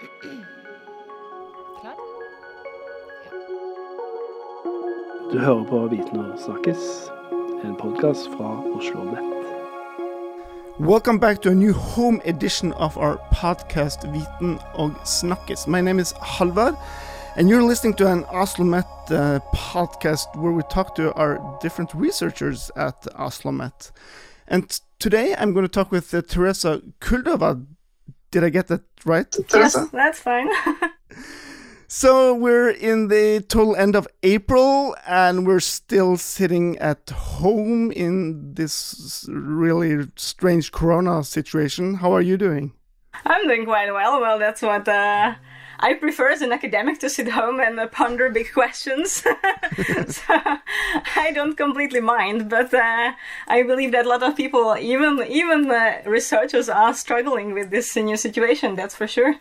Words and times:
Klar? 0.00 1.96
Du 5.32 5.38
hører 5.38 5.64
på 5.64 5.86
Viten 5.86 6.20
og 6.20 6.38
snakkes, 6.40 6.78
en 7.64 7.76
podkast 7.76 8.30
fra 8.32 8.54
Oslo 8.76 9.04
Nett. 9.04 9.44
Welcome 10.78 11.20
back 11.20 11.42
to 11.42 11.50
a 11.50 11.54
new 11.54 11.74
home 11.74 12.20
edition 12.24 12.72
of 12.72 12.96
our 12.96 13.18
podcast 13.32 14.06
Viten 14.12 14.58
og 14.74 14.94
Snakkes. 15.04 15.66
My 15.66 15.82
name 15.82 16.00
is 16.00 16.14
Halvard, 16.22 16.74
and 17.36 17.50
you're 17.50 17.68
listening 17.68 17.94
to 17.96 18.06
an 18.08 18.24
Oslomet 18.24 19.10
uh, 19.10 19.40
podcast 19.52 20.34
where 20.34 20.52
we 20.52 20.62
talk 20.70 20.94
to 20.94 21.12
our 21.12 21.58
different 21.62 21.94
researchers 21.94 22.70
at 22.74 23.06
Oslomet. 23.18 23.92
And 24.48 24.80
today 24.98 25.34
I'm 25.38 25.52
going 25.52 25.66
to 25.68 25.72
talk 25.72 25.92
with 25.92 26.14
uh, 26.14 26.22
Teresa 26.22 26.80
Kuldova. 27.00 27.66
Did 28.30 28.44
I 28.44 28.48
get 28.48 28.68
that 28.68 28.82
right, 29.04 29.34
Yes, 29.52 29.76
that's 29.92 30.20
fine. 30.20 30.48
So 31.92 32.32
we're 32.32 32.70
in 32.70 33.08
the 33.08 33.44
total 33.48 33.74
end 33.74 33.96
of 33.96 34.06
April, 34.22 34.94
and 35.08 35.44
we're 35.44 35.58
still 35.58 36.16
sitting 36.16 36.78
at 36.78 37.10
home 37.10 37.90
in 37.90 38.54
this 38.54 39.26
really 39.28 40.06
strange 40.14 40.70
Corona 40.70 41.24
situation. 41.24 41.94
How 41.94 42.12
are 42.12 42.22
you 42.22 42.36
doing? 42.36 42.74
I'm 43.26 43.44
doing 43.48 43.64
quite 43.64 43.92
well. 43.92 44.20
Well, 44.20 44.38
that's 44.38 44.62
what 44.62 44.86
uh, 44.86 45.34
I 45.80 45.94
prefer 45.94 46.28
as 46.30 46.42
an 46.42 46.52
academic 46.52 46.98
to 47.00 47.08
sit 47.08 47.28
home 47.28 47.58
and 47.58 47.80
uh, 47.80 47.86
ponder 47.88 48.30
big 48.30 48.52
questions. 48.54 49.12
so 50.08 50.34
I 51.16 51.32
don't 51.34 51.56
completely 51.56 52.00
mind, 52.00 52.48
but 52.48 52.72
uh, 52.72 53.12
I 53.48 53.62
believe 53.62 53.92
that 53.92 54.06
a 54.06 54.08
lot 54.08 54.22
of 54.22 54.36
people, 54.36 54.76
even 54.78 55.22
even 55.28 55.70
uh, 55.70 56.02
researchers, 56.06 56.68
are 56.68 56.94
struggling 56.94 57.54
with 57.54 57.70
this 57.70 57.96
new 57.96 58.16
situation. 58.16 58.76
That's 58.76 58.94
for 58.94 59.06
sure. 59.06 59.36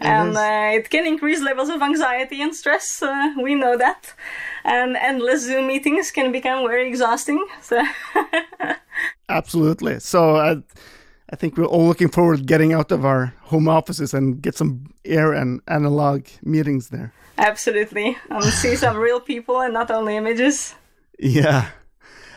and 0.00 0.34
uh, 0.34 0.78
it 0.78 0.88
can 0.88 1.06
increase 1.06 1.40
levels 1.42 1.68
of 1.68 1.82
anxiety 1.82 2.40
and 2.40 2.54
stress. 2.54 3.02
Uh, 3.02 3.34
we 3.42 3.54
know 3.54 3.76
that, 3.76 4.14
and 4.64 4.96
endless 4.96 5.42
Zoom 5.42 5.66
meetings 5.66 6.10
can 6.10 6.32
become 6.32 6.66
very 6.66 6.88
exhausting. 6.88 7.46
So. 7.60 7.82
Absolutely. 9.28 10.00
So 10.00 10.36
I, 10.36 10.62
I 11.32 11.36
think 11.36 11.56
we're 11.56 11.64
all 11.64 11.86
looking 11.86 12.08
forward 12.08 12.38
to 12.38 12.44
getting 12.44 12.72
out 12.72 12.90
of 12.90 13.04
our 13.04 13.34
home 13.42 13.68
offices 13.68 14.14
and 14.14 14.42
get 14.42 14.56
some 14.56 14.92
air 15.04 15.32
and 15.32 15.60
analog 15.68 16.26
meetings 16.42 16.88
there. 16.88 17.12
Absolutely. 17.38 18.16
And 18.28 18.44
see 18.44 18.76
some 18.76 18.96
real 18.96 19.20
people 19.20 19.60
and 19.60 19.72
not 19.72 19.90
only 19.90 20.16
images. 20.16 20.74
Yeah. 21.18 21.68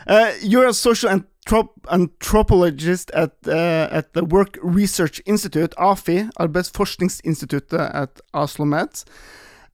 Uh, 0.06 0.32
you're 0.40 0.66
a 0.66 0.74
social 0.74 1.10
anthrop- 1.10 1.86
anthropologist 1.90 3.10
at 3.10 3.32
uh, 3.46 3.88
at 3.90 4.12
the 4.12 4.24
Work 4.24 4.58
Research 4.62 5.20
Institute, 5.26 5.74
AFI, 5.78 6.30
Arbeidsforskningsinstituttet 6.38 7.94
at 7.94 8.20
Oslo 8.32 8.64
Met. 8.64 9.04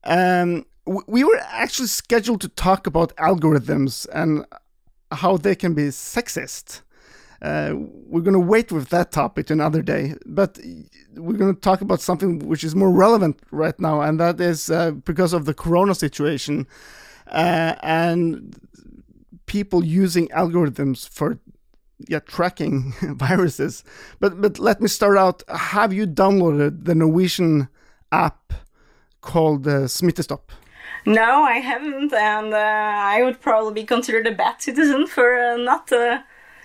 Um, 0.03 0.65
we 0.85 1.23
were 1.23 1.39
actually 1.51 1.87
scheduled 1.87 2.41
to 2.41 2.49
talk 2.49 2.87
about 2.87 3.15
algorithms 3.17 4.07
and 4.13 4.45
how 5.11 5.37
they 5.37 5.55
can 5.55 5.73
be 5.73 5.89
sexist. 5.89 6.81
Uh, 7.41 7.73
we're 8.07 8.21
going 8.21 8.33
to 8.33 8.39
wait 8.39 8.71
with 8.71 8.89
that 8.89 9.11
topic 9.11 9.47
to 9.47 9.53
another 9.53 9.81
day, 9.81 10.13
but 10.25 10.59
we're 11.15 11.37
going 11.37 11.53
to 11.53 11.59
talk 11.59 11.81
about 11.81 11.99
something 11.99 12.39
which 12.39 12.63
is 12.63 12.75
more 12.75 12.91
relevant 12.91 13.39
right 13.49 13.79
now, 13.79 14.01
and 14.01 14.19
that 14.19 14.39
is 14.39 14.69
uh, 14.69 14.91
because 14.91 15.33
of 15.33 15.45
the 15.45 15.53
corona 15.53 15.95
situation 15.95 16.67
uh, 17.27 17.75
and 17.81 18.55
people 19.47 19.83
using 19.83 20.27
algorithms 20.29 21.09
for 21.09 21.39
yeah 22.07 22.19
tracking 22.19 22.93
viruses. 23.01 23.83
But 24.19 24.39
but 24.39 24.59
let 24.59 24.79
me 24.79 24.87
start 24.87 25.17
out. 25.17 25.43
Have 25.49 25.91
you 25.91 26.05
downloaded 26.05 26.85
the 26.85 26.93
Norwegian 26.93 27.69
app 28.11 28.53
called 29.21 29.67
uh, 29.67 29.87
Smittestopp? 29.87 30.51
No, 31.05 31.41
I 31.41 31.57
haven't, 31.57 32.13
and 32.13 32.53
uh, 32.53 32.57
I 32.57 33.23
would 33.23 33.41
probably 33.41 33.73
be 33.81 33.83
considered 33.83 34.27
a 34.27 34.31
bad 34.31 34.61
citizen 34.61 35.07
for 35.07 35.35
uh, 35.35 35.57
not 35.57 35.91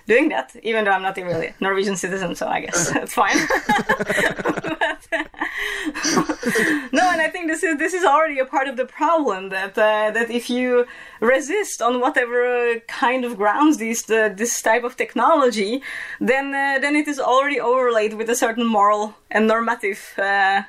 doing 0.07 0.29
that, 0.29 0.55
even 0.63 0.85
though 0.85 0.91
I'm 0.91 1.01
not 1.01 1.17
a 1.17 1.23
really 1.23 1.53
Norwegian 1.59 1.95
citizen, 1.95 2.35
so 2.35 2.47
I 2.47 2.61
guess 2.61 2.91
it's 2.95 3.13
fine. 3.13 3.37
No, 6.91 7.03
and 7.11 7.21
I 7.21 7.29
think 7.29 7.47
this 7.47 7.63
is 7.63 7.77
this 7.77 7.93
is 7.93 8.03
already 8.03 8.39
a 8.39 8.45
part 8.45 8.67
of 8.67 8.77
the 8.77 8.85
problem 8.85 9.49
that 9.49 9.77
uh, 9.77 10.11
that 10.11 10.29
if 10.29 10.49
you 10.49 10.85
resist 11.19 11.81
on 11.81 11.99
whatever 11.99 12.79
kind 12.87 13.25
of 13.25 13.37
grounds 13.37 13.77
these 13.77 14.03
the, 14.03 14.33
this 14.35 14.61
type 14.61 14.83
of 14.83 14.95
technology, 14.95 15.81
then 16.19 16.53
uh, 16.53 16.79
then 16.79 16.95
it 16.95 17.07
is 17.07 17.19
already 17.19 17.59
overlaid 17.59 18.13
with 18.13 18.29
a 18.29 18.35
certain 18.35 18.65
moral 18.65 19.15
and 19.29 19.47
normative 19.47 20.13
uh, 20.17 20.63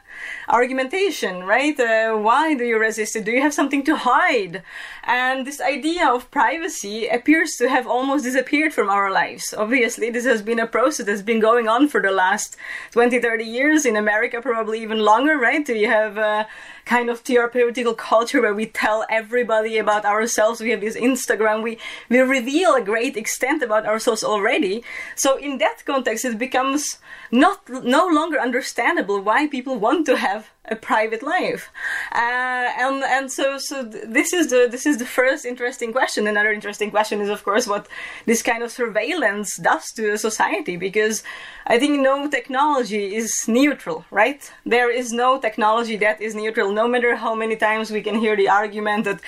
argumentation, 0.48 1.44
right? 1.44 1.78
Uh, 1.78 2.16
why 2.16 2.54
do 2.54 2.64
you 2.64 2.78
resist 2.78 3.14
it? 3.16 3.24
Do 3.24 3.30
you 3.30 3.40
have 3.40 3.54
something 3.54 3.84
to 3.84 3.96
hide? 3.96 4.62
And 5.04 5.46
this 5.46 5.60
idea 5.60 6.06
of 6.08 6.30
privacy 6.30 7.06
appears 7.06 7.56
to 7.56 7.68
have 7.68 7.86
almost 7.86 8.24
disappeared 8.24 8.74
from 8.74 8.90
our 8.90 9.10
lives. 9.10 9.54
Obviously, 9.56 10.10
this 10.10 10.26
has 10.26 10.42
been 10.42 10.58
a 10.58 10.66
process 10.66 11.06
that's 11.06 11.22
been 11.22 11.40
going 11.40 11.68
on 11.68 11.88
for 11.88 12.02
the 12.02 12.10
last 12.10 12.56
20, 12.90 13.20
30 13.20 13.44
years. 13.44 13.86
In 13.86 13.96
America, 13.96 14.27
probably 14.42 14.82
even 14.82 14.98
longer, 14.98 15.38
right? 15.38 15.64
Do 15.64 15.74
you 15.74 15.88
have 15.88 16.16
a 16.16 16.46
kind 16.88 17.10
of 17.10 17.22
therapeutical 17.22 17.94
culture 17.96 18.40
where 18.40 18.54
we 18.54 18.66
tell 18.66 19.04
everybody 19.10 19.76
about 19.78 20.04
ourselves. 20.04 20.60
We 20.60 20.70
have 20.70 20.80
this 20.80 20.96
Instagram. 20.96 21.62
We, 21.62 21.78
we 22.08 22.18
reveal 22.20 22.74
a 22.74 22.80
great 22.80 23.16
extent 23.16 23.62
about 23.62 23.84
ourselves 23.86 24.24
already. 24.24 24.82
So 25.14 25.36
in 25.36 25.58
that 25.58 25.84
context, 25.84 26.24
it 26.24 26.38
becomes 26.38 26.98
not 27.30 27.68
no 27.68 28.06
longer 28.06 28.40
understandable 28.40 29.20
why 29.20 29.46
people 29.48 29.76
want 29.78 30.06
to 30.06 30.16
have 30.16 30.50
a 30.70 30.76
private 30.76 31.22
life, 31.22 31.70
uh, 32.12 32.68
and 32.84 33.02
and 33.02 33.32
so 33.32 33.58
so 33.58 33.82
this 33.82 34.32
is 34.32 34.48
the 34.48 34.68
this 34.70 34.84
is 34.84 34.98
the 34.98 35.06
first 35.06 35.44
interesting 35.44 35.92
question. 35.92 36.26
Another 36.26 36.52
interesting 36.52 36.90
question 36.90 37.20
is 37.20 37.30
of 37.30 37.42
course 37.42 37.66
what 37.66 37.88
this 38.26 38.42
kind 38.42 38.62
of 38.62 38.70
surveillance 38.70 39.56
does 39.56 39.84
to 39.96 40.12
a 40.12 40.18
society, 40.18 40.76
because 40.76 41.22
I 41.66 41.78
think 41.78 42.00
no 42.00 42.28
technology 42.28 43.16
is 43.16 43.48
neutral, 43.48 44.04
right? 44.10 44.40
There 44.64 44.90
is 44.90 45.12
no 45.12 45.40
technology 45.40 45.96
that 45.98 46.20
is 46.20 46.34
neutral, 46.34 46.72
no 46.80 46.86
matter 46.94 47.12
how 47.24 47.32
many 47.42 47.56
times 47.68 47.86
we 47.90 48.02
can 48.06 48.16
hear 48.24 48.34
the 48.36 48.48
argument 48.62 49.02
that 49.08 49.20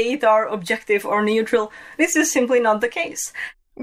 data 0.00 0.28
are 0.36 0.46
objective 0.58 1.02
or 1.12 1.18
neutral. 1.32 1.64
This 2.02 2.12
is 2.20 2.26
simply 2.38 2.60
not 2.68 2.80
the 2.80 2.92
case. 3.00 3.24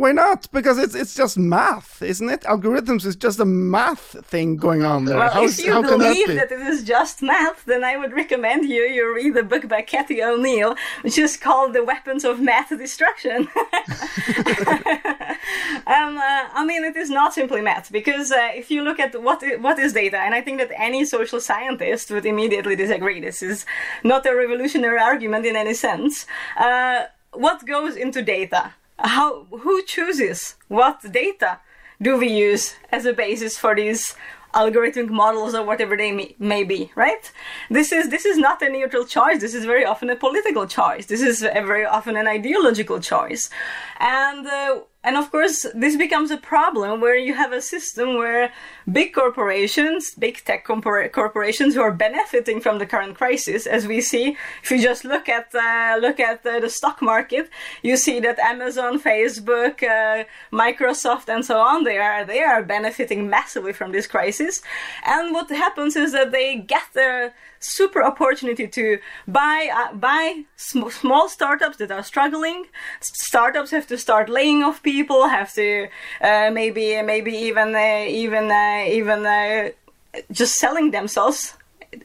Why 0.02 0.12
not? 0.12 0.40
Because 0.52 0.78
it's 0.84 0.96
it's 1.02 1.16
just 1.22 1.36
math, 1.38 2.02
isn't 2.14 2.30
it? 2.36 2.42
Algorithms 2.54 3.04
is 3.06 3.16
just 3.26 3.40
a 3.40 3.46
math 3.76 4.06
thing 4.32 4.50
going 4.68 4.84
on 4.84 5.06
there. 5.06 5.18
Well, 5.20 5.34
How, 5.36 5.44
if 5.46 5.60
you 5.60 5.72
how 5.72 5.84
that 5.84 5.98
believe 5.98 6.28
be? 6.28 6.34
that, 6.40 6.52
it 6.52 6.64
is 6.74 6.80
just 6.96 7.22
math, 7.22 7.60
then 7.72 7.84
I 7.92 7.94
would 8.02 8.14
recommend 8.24 8.62
you 8.76 8.84
you 8.96 9.04
read 9.20 9.34
the 9.36 9.44
book 9.52 9.64
by 9.74 9.82
Cathy 9.94 10.18
O'Neil, 10.30 10.72
which 11.04 11.18
is 11.26 11.38
called 11.46 11.70
"The 11.74 11.84
Weapons 11.92 12.24
of 12.26 12.36
Math 12.50 12.70
Destruction." 12.86 13.40
um, 15.88 16.18
uh, 16.18 16.46
I 16.54 16.66
mean, 16.66 16.84
it 16.84 16.96
is 16.96 17.10
not 17.10 17.34
simply 17.34 17.62
math 17.62 17.92
because 17.92 18.32
uh, 18.32 18.50
if 18.54 18.72
you 18.72 18.84
look 18.84 19.00
at 19.00 19.22
what 19.22 19.44
what 19.60 19.80
is 19.80 19.94
data, 19.94 20.18
and 20.18 20.34
I 20.34 20.42
think 20.42 20.58
that 20.60 20.72
any 20.78 21.06
social 21.06 21.40
scientist 21.40 22.12
would 22.12 22.26
immediately 22.26 22.76
disagree. 22.76 23.20
This 23.20 23.42
is 23.42 23.66
not 24.04 24.26
a 24.26 24.36
revolutionary 24.36 25.00
argument 25.00 25.46
in 25.46 25.56
any 25.56 25.74
sense. 25.74 26.26
Uh, 26.58 27.04
what 27.34 27.66
goes 27.66 27.96
into 27.96 28.22
data? 28.22 28.74
How 29.00 29.46
who 29.46 29.84
chooses 29.84 30.56
what 30.68 31.12
data? 31.12 31.60
do 32.04 32.18
we 32.18 32.28
use 32.28 32.76
as 32.92 33.06
a 33.06 33.14
basis 33.14 33.58
for 33.58 33.76
these 33.76 34.16
algorithmic 34.54 35.10
models 35.10 35.56
or 35.56 35.66
whatever 35.66 35.98
they 35.98 36.36
may, 36.38 36.64
be 36.64 36.92
right 36.96 37.32
this 37.72 37.92
is 37.92 38.10
this 38.10 38.26
is 38.26 38.38
not 38.38 38.62
a 38.62 38.70
neutral 38.70 39.04
choice 39.04 39.40
this 39.40 39.56
is 39.56 39.66
very 39.66 39.84
often 39.84 40.10
a 40.12 40.16
political 40.16 40.68
choice 40.68 41.08
this 41.08 41.22
is 41.22 41.42
very 41.42 41.86
often 41.86 42.16
an 42.16 42.28
ideological 42.28 43.00
choice 43.00 43.50
and 44.00 44.46
uh, 44.46 44.80
and 45.04 45.18
of 45.18 45.32
course 45.32 45.66
this 45.74 45.96
becomes 45.96 46.32
a 46.32 46.38
problem 46.38 47.02
where 47.02 47.16
you 47.16 47.34
have 47.34 47.52
a 47.52 47.62
system 47.62 48.16
where 48.16 48.52
big 48.92 49.14
corporations 49.14 50.14
big 50.16 50.44
tech 50.46 50.66
compor- 50.66 51.12
corporations 51.12 51.76
who 51.76 51.82
are 51.82 51.92
benefiting 51.92 52.60
from 52.60 52.80
the 52.80 52.86
current 52.86 53.16
crisis 53.16 53.66
as 53.66 53.88
we 53.88 54.02
see 54.02 54.36
if 54.64 54.72
you 54.72 54.82
just 54.82 55.06
look 55.06 55.30
at 55.30 55.54
uh, 55.56 55.98
look 56.00 56.20
at 56.20 56.46
uh, 56.46 56.60
the 56.60 56.70
stock 56.70 57.02
market 57.02 57.50
you 57.82 57.96
see 57.96 58.20
that 58.20 58.38
amazon 58.40 59.00
facebook 59.00 59.84
uh, 59.84 60.24
microsoft 60.52 61.30
and 61.30 61.46
so 61.46 61.60
on 61.60 61.84
they 61.84 61.98
are 61.98 62.26
they 62.26 62.42
are 62.42 62.64
benefiting 62.64 63.30
massively 63.30 63.74
from 63.74 63.92
this 63.92 64.08
crisis 64.08 64.62
and 65.06 65.34
what 65.34 65.50
happens 65.50 65.96
is 65.96 66.12
that 66.12 66.32
they 66.32 66.58
get 66.58 66.84
their 66.94 67.34
super 67.64 68.04
opportunity 68.04 68.68
to 68.68 69.00
buy 69.28 69.70
uh, 69.74 69.96
buy 69.96 70.44
sm- 70.56 70.90
small 70.90 71.30
startups 71.30 71.78
that 71.78 71.92
are 71.92 72.04
struggling. 72.04 72.66
Startups 73.00 73.72
have 73.72 73.88
to 73.88 73.98
start 73.98 74.30
laying 74.30 74.64
off 74.64 74.84
people, 74.84 75.28
have 75.30 75.54
to 75.54 75.88
uh, 76.22 76.50
maybe 76.52 77.02
maybe 77.02 77.32
even 77.32 77.74
uh, 77.76 78.06
even 78.08 78.52
uh, 78.74 78.86
even 78.90 79.26
uh, 79.26 79.70
just 80.32 80.58
selling 80.58 80.92
themselves 80.92 81.56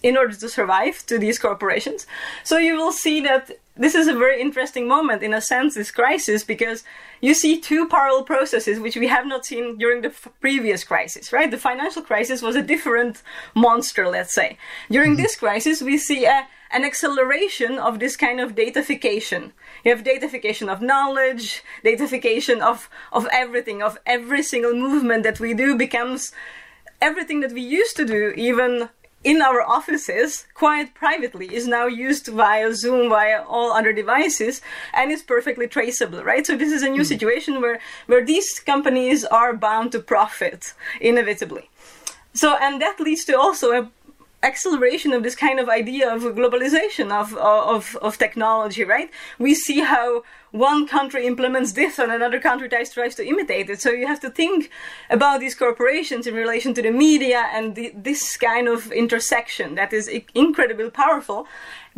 in 0.02 0.16
order 0.16 0.34
to 0.34 0.48
survive 0.48 1.04
to 1.06 1.18
these 1.18 1.38
corporations. 1.38 2.06
So 2.44 2.58
you 2.58 2.76
will 2.76 2.92
see 2.92 3.20
that 3.22 3.50
this 3.78 3.94
is 3.94 4.08
a 4.08 4.14
very 4.14 4.40
interesting 4.40 4.88
moment 4.88 5.22
in 5.22 5.32
a 5.32 5.40
sense, 5.40 5.74
this 5.74 5.90
crisis, 5.90 6.42
because 6.44 6.84
you 7.20 7.32
see 7.32 7.60
two 7.60 7.88
parallel 7.88 8.24
processes 8.24 8.80
which 8.80 8.96
we 8.96 9.06
have 9.06 9.26
not 9.26 9.46
seen 9.46 9.78
during 9.78 10.02
the 10.02 10.08
f- 10.08 10.28
previous 10.40 10.84
crisis, 10.84 11.32
right? 11.32 11.50
The 11.50 11.58
financial 11.58 12.02
crisis 12.02 12.42
was 12.42 12.56
a 12.56 12.62
different 12.62 13.22
monster, 13.54 14.08
let's 14.08 14.34
say. 14.34 14.58
During 14.90 15.12
mm-hmm. 15.12 15.22
this 15.22 15.36
crisis, 15.36 15.80
we 15.80 15.96
see 15.96 16.24
a, 16.24 16.46
an 16.72 16.84
acceleration 16.84 17.78
of 17.78 17.98
this 17.98 18.16
kind 18.16 18.40
of 18.40 18.54
datafication. 18.54 19.52
You 19.84 19.94
have 19.94 20.04
datafication 20.04 20.68
of 20.68 20.82
knowledge, 20.82 21.62
datafication 21.84 22.60
of, 22.60 22.90
of 23.12 23.26
everything, 23.32 23.82
of 23.82 23.98
every 24.04 24.42
single 24.42 24.74
movement 24.74 25.22
that 25.22 25.40
we 25.40 25.54
do 25.54 25.76
becomes 25.76 26.32
everything 27.00 27.40
that 27.40 27.52
we 27.52 27.60
used 27.60 27.96
to 27.96 28.04
do, 28.04 28.32
even 28.36 28.88
in 29.24 29.42
our 29.42 29.60
offices 29.60 30.46
quite 30.54 30.94
privately 30.94 31.52
is 31.52 31.66
now 31.66 31.86
used 31.86 32.28
via 32.28 32.72
Zoom, 32.74 33.08
via 33.08 33.42
all 33.42 33.72
other 33.72 33.92
devices, 33.92 34.60
and 34.94 35.10
it's 35.10 35.22
perfectly 35.22 35.66
traceable, 35.66 36.22
right? 36.22 36.46
So 36.46 36.56
this 36.56 36.72
is 36.72 36.82
a 36.82 36.88
new 36.88 37.02
mm. 37.02 37.06
situation 37.06 37.60
where, 37.60 37.80
where 38.06 38.24
these 38.24 38.60
companies 38.60 39.24
are 39.24 39.54
bound 39.54 39.92
to 39.92 39.98
profit 40.00 40.72
inevitably. 41.00 41.68
So, 42.32 42.56
and 42.60 42.80
that 42.80 43.00
leads 43.00 43.24
to 43.24 43.38
also 43.38 43.72
a 43.72 43.90
acceleration 44.42 45.12
of 45.12 45.22
this 45.24 45.34
kind 45.34 45.58
of 45.58 45.68
idea 45.68 46.14
of 46.14 46.22
globalization 46.22 47.10
of, 47.10 47.34
of, 47.36 47.96
of 48.00 48.18
technology, 48.18 48.84
right? 48.84 49.10
We 49.38 49.54
see 49.54 49.80
how 49.80 50.22
one 50.50 50.86
country 50.86 51.26
implements 51.26 51.72
this 51.72 51.98
and 51.98 52.10
another 52.10 52.40
country 52.40 52.68
tries, 52.68 53.14
to 53.14 53.26
imitate 53.26 53.70
it. 53.70 53.80
So 53.80 53.90
you 53.90 54.06
have 54.06 54.20
to 54.20 54.30
think 54.30 54.70
about 55.10 55.40
these 55.40 55.54
corporations 55.54 56.26
in 56.26 56.34
relation 56.34 56.74
to 56.74 56.82
the 56.82 56.90
media 56.90 57.46
and 57.52 57.74
the, 57.74 57.92
this 57.94 58.36
kind 58.36 58.68
of 58.68 58.90
intersection 58.92 59.74
that 59.74 59.92
is 59.92 60.08
incredibly 60.34 60.90
powerful 60.90 61.46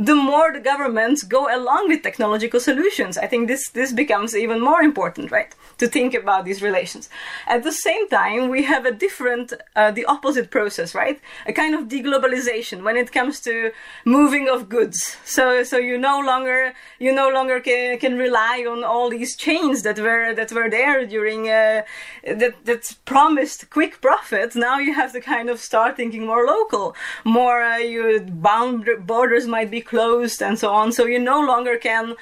the 0.01 0.15
more 0.15 0.51
the 0.51 0.61
governments 0.61 1.23
go 1.23 1.55
along 1.55 1.89
with 1.89 2.03
technological 2.03 2.59
solutions. 2.59 3.19
I 3.19 3.27
think 3.27 3.49
this, 3.49 3.69
this 3.69 3.93
becomes 3.93 4.35
even 4.35 4.59
more 4.59 4.81
important, 4.81 5.31
right? 5.31 5.55
To 5.77 5.87
think 5.87 6.15
about 6.15 6.47
these 6.47 6.63
relations. 6.63 7.11
At 7.47 7.65
the 7.65 7.73
same 7.73 8.09
time, 8.09 8.49
we 8.49 8.63
have 8.63 8.87
a 8.87 8.93
different, 8.93 9.53
uh, 9.77 9.91
the 9.91 10.07
opposite 10.07 10.51
process, 10.51 10.95
right? 10.95 11.21
A 11.47 11.53
kind 11.53 11.75
of 11.75 11.89
deglobalization 11.89 12.83
when 12.83 12.97
it 12.97 13.13
comes 13.13 13.41
to 13.41 13.73
moving 14.07 14.49
of 14.49 14.71
goods. 14.71 15.19
So, 15.25 15.65
so 15.65 15.77
you 15.77 15.99
no 15.99 16.19
longer, 16.21 16.73
you 16.99 17.15
no 17.15 17.29
longer 17.29 17.61
can, 17.61 17.99
can 17.99 18.17
rely 18.17 18.40
on 18.67 18.85
all 18.85 19.11
these 19.11 19.37
chains 19.37 19.83
that 19.83 19.99
were, 19.99 20.35
that 20.35 20.53
were 20.53 20.71
there 20.71 21.07
during, 21.07 21.49
uh, 21.49 21.83
that, 22.25 22.55
that 22.65 22.97
promised 23.05 23.71
quick 23.71 24.01
profit. 24.01 24.55
Now 24.55 24.79
you 24.79 24.95
have 24.95 25.13
to 25.13 25.21
kind 25.21 25.49
of 25.51 25.61
start 25.61 25.97
thinking 25.97 26.27
more 26.27 26.47
local, 26.47 26.95
more, 27.25 27.63
uh, 27.63 28.19
bound 28.19 28.89
borders 29.07 29.47
might 29.47 29.71
be 29.71 29.81
closed 29.81 30.43
and 30.43 30.59
so 30.59 30.71
on. 30.71 30.93
So 30.93 31.07
you 31.07 31.19
no 31.19 31.41
longer 31.41 31.77
can 31.79 32.17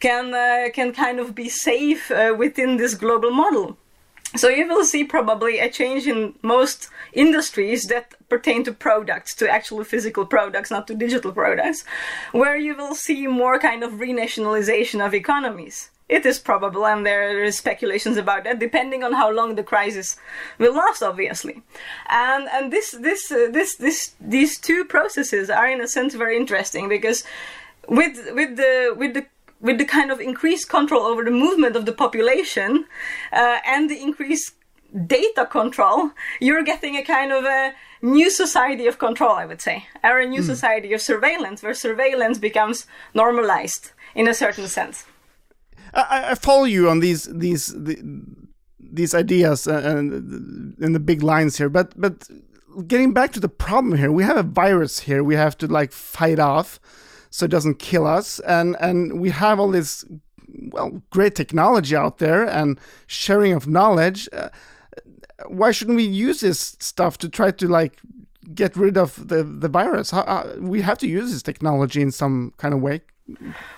can 0.00 0.34
uh, 0.34 0.68
can 0.72 0.92
kind 0.92 1.20
of 1.20 1.34
be 1.34 1.48
safe 1.48 2.10
uh, 2.10 2.34
within 2.36 2.76
this 2.76 2.94
global 2.94 3.30
model. 3.30 3.76
So 4.34 4.48
you 4.48 4.66
will 4.66 4.84
see 4.84 5.04
probably 5.04 5.58
a 5.58 5.70
change 5.70 6.06
in 6.06 6.34
most 6.42 6.88
industries 7.12 7.84
that 7.84 8.14
pertain 8.30 8.64
to 8.64 8.72
products, 8.72 9.34
to 9.36 9.50
actual 9.50 9.84
physical 9.84 10.24
products, 10.24 10.70
not 10.70 10.86
to 10.86 10.94
digital 10.94 11.32
products, 11.32 11.84
where 12.32 12.56
you 12.56 12.74
will 12.74 12.94
see 12.94 13.26
more 13.26 13.58
kind 13.58 13.84
of 13.84 13.92
renationalization 13.92 15.04
of 15.04 15.12
economies. 15.12 15.90
It 16.08 16.26
is 16.26 16.38
probable, 16.38 16.86
and 16.86 17.06
there 17.06 17.42
is 17.42 17.56
speculations 17.56 18.16
about 18.16 18.44
that, 18.44 18.58
depending 18.58 19.02
on 19.02 19.12
how 19.12 19.30
long 19.30 19.54
the 19.54 19.62
crisis 19.62 20.16
will 20.58 20.74
last, 20.74 21.02
obviously. 21.02 21.62
And 22.08 22.48
and 22.48 22.72
this 22.72 22.90
this 22.90 23.30
uh, 23.32 23.48
this 23.50 23.76
this 23.76 24.14
these 24.20 24.58
two 24.58 24.84
processes 24.84 25.48
are 25.48 25.68
in 25.70 25.80
a 25.80 25.88
sense 25.88 26.14
very 26.14 26.36
interesting 26.36 26.88
because 26.88 27.24
with 27.88 28.28
with 28.34 28.56
the 28.56 28.94
with 28.96 29.14
the 29.14 29.24
with 29.62 29.78
the 29.78 29.84
kind 29.84 30.10
of 30.10 30.20
increased 30.20 30.68
control 30.68 31.02
over 31.02 31.24
the 31.24 31.30
movement 31.30 31.76
of 31.76 31.86
the 31.86 31.92
population 31.92 32.84
uh, 33.32 33.58
and 33.64 33.88
the 33.88 34.02
increased 34.02 34.54
data 35.06 35.46
control, 35.46 36.10
you're 36.40 36.62
getting 36.62 36.96
a 36.96 37.02
kind 37.02 37.32
of 37.32 37.44
a 37.44 37.72
new 38.02 38.28
society 38.28 38.86
of 38.86 38.98
control, 38.98 39.30
I 39.30 39.46
would 39.46 39.62
say, 39.62 39.86
or 40.04 40.18
a 40.18 40.26
new 40.26 40.42
mm. 40.42 40.44
society 40.44 40.92
of 40.92 41.00
surveillance, 41.00 41.62
where 41.62 41.74
surveillance 41.74 42.38
becomes 42.38 42.86
normalized 43.14 43.92
in 44.14 44.28
a 44.28 44.34
certain 44.34 44.68
sense. 44.68 45.06
I, 45.94 46.30
I 46.30 46.34
follow 46.34 46.64
you 46.64 46.90
on 46.90 47.00
these 47.00 47.24
these 47.24 47.68
the, 47.68 47.96
these 48.78 49.14
ideas 49.14 49.66
and 49.66 50.74
in 50.78 50.92
the 50.92 51.00
big 51.00 51.22
lines 51.22 51.56
here, 51.56 51.68
but 51.68 51.98
but 51.98 52.28
getting 52.86 53.12
back 53.12 53.32
to 53.32 53.40
the 53.40 53.48
problem 53.48 53.96
here, 53.96 54.10
we 54.10 54.24
have 54.24 54.36
a 54.36 54.42
virus 54.42 55.00
here. 55.00 55.22
We 55.22 55.36
have 55.36 55.56
to 55.58 55.66
like 55.66 55.92
fight 55.92 56.38
off 56.38 56.80
so 57.32 57.46
it 57.46 57.50
doesn't 57.50 57.78
kill 57.78 58.06
us, 58.06 58.38
and 58.40 58.76
and 58.78 59.20
we 59.20 59.30
have 59.30 59.58
all 59.58 59.70
this 59.70 60.04
well 60.70 61.02
great 61.10 61.34
technology 61.34 61.96
out 61.96 62.18
there 62.18 62.44
and 62.44 62.78
sharing 63.06 63.54
of 63.54 63.66
knowledge. 63.66 64.28
Uh, 64.32 64.50
why 65.46 65.72
shouldn't 65.72 65.96
we 65.96 66.04
use 66.04 66.40
this 66.40 66.76
stuff 66.78 67.16
to 67.18 67.28
try 67.28 67.50
to 67.50 67.66
like 67.66 67.98
get 68.54 68.76
rid 68.76 68.98
of 68.98 69.28
the 69.28 69.42
the 69.42 69.68
virus? 69.68 70.10
How, 70.10 70.20
uh, 70.20 70.56
we 70.60 70.82
have 70.82 70.98
to 70.98 71.08
use 71.08 71.32
this 71.32 71.42
technology 71.42 72.02
in 72.02 72.12
some 72.12 72.52
kind 72.58 72.74
of 72.74 72.80
way. 72.82 73.00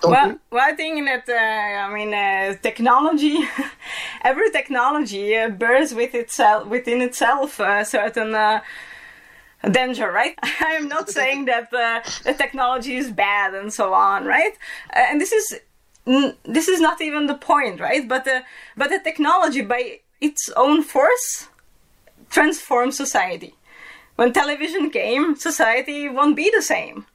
Well, 0.03 0.37
well, 0.51 0.61
I 0.61 0.73
think 0.73 1.05
that 1.05 1.29
uh, 1.29 1.87
I 1.87 1.93
mean 1.93 2.13
uh, 2.13 2.55
technology, 2.61 3.37
every 4.23 4.51
technology 4.51 5.37
uh, 5.37 5.49
bears 5.49 5.93
with 5.93 6.13
itself 6.13 6.67
within 6.67 7.01
itself 7.01 7.61
a 7.61 7.85
certain 7.85 8.35
uh, 8.35 8.59
danger, 9.71 10.11
right? 10.11 10.37
I 10.43 10.73
am 10.73 10.87
not 10.87 11.09
saying 11.09 11.45
that 11.45 11.73
uh, 11.73 12.01
the 12.23 12.33
technology 12.33 12.95
is 12.95 13.11
bad 13.11 13.53
and 13.53 13.73
so 13.73 13.93
on, 13.93 14.25
right? 14.25 14.53
Uh, 14.95 15.05
and 15.09 15.21
this 15.21 15.31
is 15.31 15.59
this 16.43 16.67
is 16.67 16.79
not 16.79 17.01
even 17.01 17.25
the 17.25 17.35
point, 17.35 17.79
right? 17.79 18.07
But 18.07 18.25
the 18.25 18.43
but 18.77 18.89
the 18.89 18.99
technology 18.99 19.61
by 19.61 19.99
its 20.21 20.49
own 20.55 20.83
force 20.83 21.47
transforms 22.29 22.95
society. 22.95 23.55
When 24.15 24.31
television 24.31 24.91
came, 24.91 25.35
society 25.35 26.07
won't 26.07 26.35
be 26.35 26.49
the 26.53 26.61
same 26.61 27.05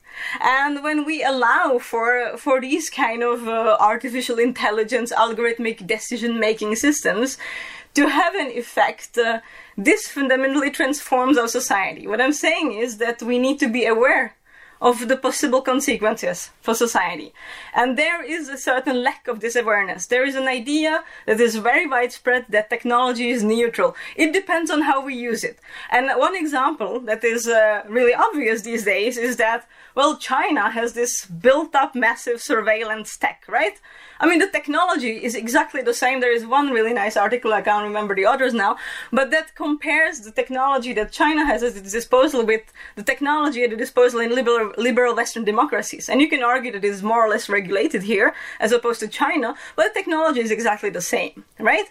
and 0.41 0.83
when 0.83 1.05
we 1.05 1.23
allow 1.23 1.79
for 1.79 2.37
for 2.37 2.61
these 2.61 2.91
kind 2.91 3.23
of 3.23 3.49
uh, 3.49 3.77
artificial 3.81 4.39
intelligence, 4.39 5.13
algorithmic 5.13 5.87
decision 5.87 6.39
making 6.39 6.77
systems 6.77 7.39
to 7.95 8.09
have 8.09 8.35
an 8.35 8.51
effect, 8.51 9.19
uh, 9.19 9.41
this 9.77 10.09
fundamentally 10.09 10.71
transforms 10.71 11.39
our 11.39 11.49
society. 11.49 12.07
What 12.07 12.21
I'm 12.21 12.33
saying 12.33 12.73
is 12.73 12.99
that 12.99 13.23
we 13.23 13.39
need 13.39 13.59
to 13.61 13.69
be 13.69 13.87
aware 13.87 14.37
of 14.81 15.09
the 15.09 15.17
possible 15.17 15.61
consequences 15.61 16.51
for 16.63 16.75
society. 16.75 17.33
And 17.75 17.99
there 17.99 18.25
is 18.25 18.49
a 18.49 18.57
certain 18.57 19.03
lack 19.03 19.29
of 19.29 19.41
this 19.41 19.55
awareness. 19.55 20.07
There 20.07 20.25
is 20.25 20.35
an 20.35 20.49
idea 20.49 21.05
that 21.27 21.41
is 21.41 21.57
very 21.57 21.87
widespread 21.87 22.47
that 22.49 22.71
technology 22.71 23.29
is 23.29 23.43
neutral. 23.43 23.95
It 24.17 24.33
depends 24.33 24.71
on 24.71 24.83
how 24.83 25.05
we 25.05 25.15
use 25.15 25.45
it. 25.45 25.59
And 25.91 26.09
one 26.19 26.35
example 26.35 27.01
that 27.01 27.23
is 27.25 27.47
uh, 27.47 27.83
really 27.89 28.15
obvious 28.15 28.63
these 28.63 28.85
days 28.85 29.19
is 29.19 29.37
that, 29.37 29.69
well, 29.95 30.17
China 30.17 30.71
has 30.71 30.95
this 30.95 31.27
built 31.27 31.75
up 31.75 31.95
massive 31.95 32.41
surveillance 32.41 33.17
tech, 33.19 33.45
right? 33.49 33.79
I 34.21 34.27
mean, 34.27 34.39
the 34.39 34.49
technology 34.49 35.25
is 35.25 35.35
exactly 35.35 35.83
the 35.83 35.95
same. 35.95 36.21
There 36.21 36.33
is 36.33 36.47
one 36.47 36.71
really 36.71 36.93
nice 36.93 37.17
article, 37.17 37.55
I 37.55 37.63
can't 37.63 37.85
remember 37.85 38.15
the 38.15 38.27
others 38.27 38.53
now, 38.53 38.77
but 39.11 39.31
that 39.31 39.55
compares 39.55 40.21
the 40.21 40.31
technology 40.31 40.93
that 40.93 41.11
China 41.11 41.47
has 41.47 41.63
at 41.63 41.75
its 41.75 41.93
disposal 41.93 42.45
with 42.45 42.63
the 42.97 43.03
technology 43.03 43.65
at 43.65 43.71
the 43.71 43.77
disposal 43.77 44.21
in 44.21 44.35
liberal, 44.35 44.73
liberal 44.77 45.17
Western 45.17 45.45
democracies. 45.45 46.11
And 46.11 46.21
you 46.21 46.29
can 46.29 46.43
argue 46.43 46.71
that 46.73 46.85
it 46.85 46.89
is 46.89 47.03
more 47.03 47.25
or 47.25 47.31
less 47.31 47.49
regulated 47.49 48.03
here 48.03 48.35
as 48.61 48.73
opposed 48.73 49.01
to 49.01 49.09
China, 49.09 49.55
but 49.75 49.87
the 49.89 50.01
technology 50.01 50.41
is 50.41 50.51
exactly 50.51 50.91
the 50.91 51.01
same, 51.01 51.45
right? 51.59 51.87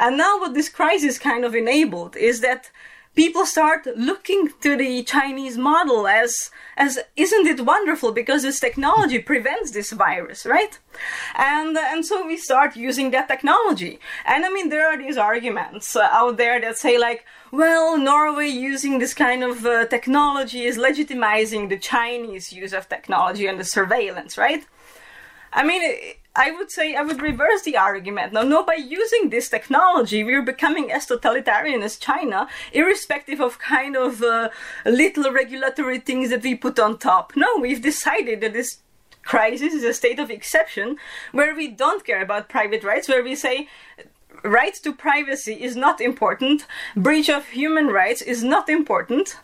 And 0.00 0.18
now 0.18 0.38
what 0.40 0.54
this 0.54 0.68
crisis 0.68 1.18
kind 1.18 1.44
of 1.44 1.54
enabled 1.54 2.16
is 2.16 2.40
that 2.40 2.70
people 3.18 3.44
start 3.44 3.84
looking 3.96 4.48
to 4.60 4.76
the 4.76 5.02
Chinese 5.02 5.58
model 5.58 6.06
as 6.06 6.52
as 6.76 7.00
isn't 7.16 7.48
it 7.52 7.60
wonderful 7.74 8.12
because 8.12 8.42
this 8.42 8.60
technology 8.60 9.18
prevents 9.18 9.72
this 9.72 9.90
virus, 9.90 10.46
right? 10.46 10.78
And 11.34 11.76
and 11.76 12.06
so 12.06 12.16
we 12.30 12.36
start 12.36 12.76
using 12.88 13.10
that 13.10 13.26
technology. 13.34 13.98
And 14.24 14.40
I 14.46 14.50
mean 14.54 14.68
there 14.68 14.86
are 14.90 14.98
these 15.04 15.18
arguments 15.32 15.96
out 15.96 16.36
there 16.36 16.60
that 16.60 16.78
say 16.78 16.94
like, 17.08 17.20
well, 17.50 17.98
Norway 17.98 18.50
using 18.72 18.94
this 19.00 19.14
kind 19.14 19.42
of 19.42 19.66
uh, 19.66 19.86
technology 19.96 20.62
is 20.70 20.78
legitimizing 20.88 21.62
the 21.68 21.80
Chinese 21.94 22.46
use 22.62 22.72
of 22.78 22.88
technology 22.88 23.44
and 23.48 23.58
the 23.58 23.68
surveillance, 23.78 24.38
right? 24.46 24.62
I 25.60 25.64
mean, 25.64 25.82
I 26.38 26.52
would 26.52 26.70
say 26.70 26.94
I 26.94 27.02
would 27.02 27.20
reverse 27.20 27.62
the 27.62 27.76
argument. 27.76 28.32
Now, 28.32 28.42
no, 28.42 28.62
by 28.62 28.76
using 28.76 29.28
this 29.28 29.48
technology, 29.48 30.22
we're 30.22 30.40
becoming 30.40 30.92
as 30.92 31.04
totalitarian 31.04 31.82
as 31.82 31.96
China, 31.96 32.46
irrespective 32.72 33.40
of 33.40 33.58
kind 33.58 33.96
of 33.96 34.22
uh, 34.22 34.50
little 34.86 35.32
regulatory 35.32 35.98
things 35.98 36.30
that 36.30 36.44
we 36.44 36.54
put 36.54 36.78
on 36.78 36.96
top. 36.96 37.32
No, 37.34 37.48
we've 37.58 37.82
decided 37.82 38.40
that 38.40 38.52
this 38.52 38.78
crisis 39.24 39.74
is 39.74 39.82
a 39.82 39.92
state 39.92 40.20
of 40.20 40.30
exception 40.30 40.96
where 41.32 41.56
we 41.56 41.66
don't 41.66 42.04
care 42.04 42.22
about 42.22 42.48
private 42.48 42.84
rights, 42.84 43.08
where 43.08 43.24
we 43.24 43.34
say 43.34 43.68
right 44.44 44.74
to 44.84 44.94
privacy 44.94 45.54
is 45.54 45.74
not 45.74 46.00
important, 46.00 46.66
breach 46.96 47.28
of 47.28 47.48
human 47.48 47.88
rights 47.88 48.22
is 48.22 48.44
not 48.44 48.68
important 48.68 49.38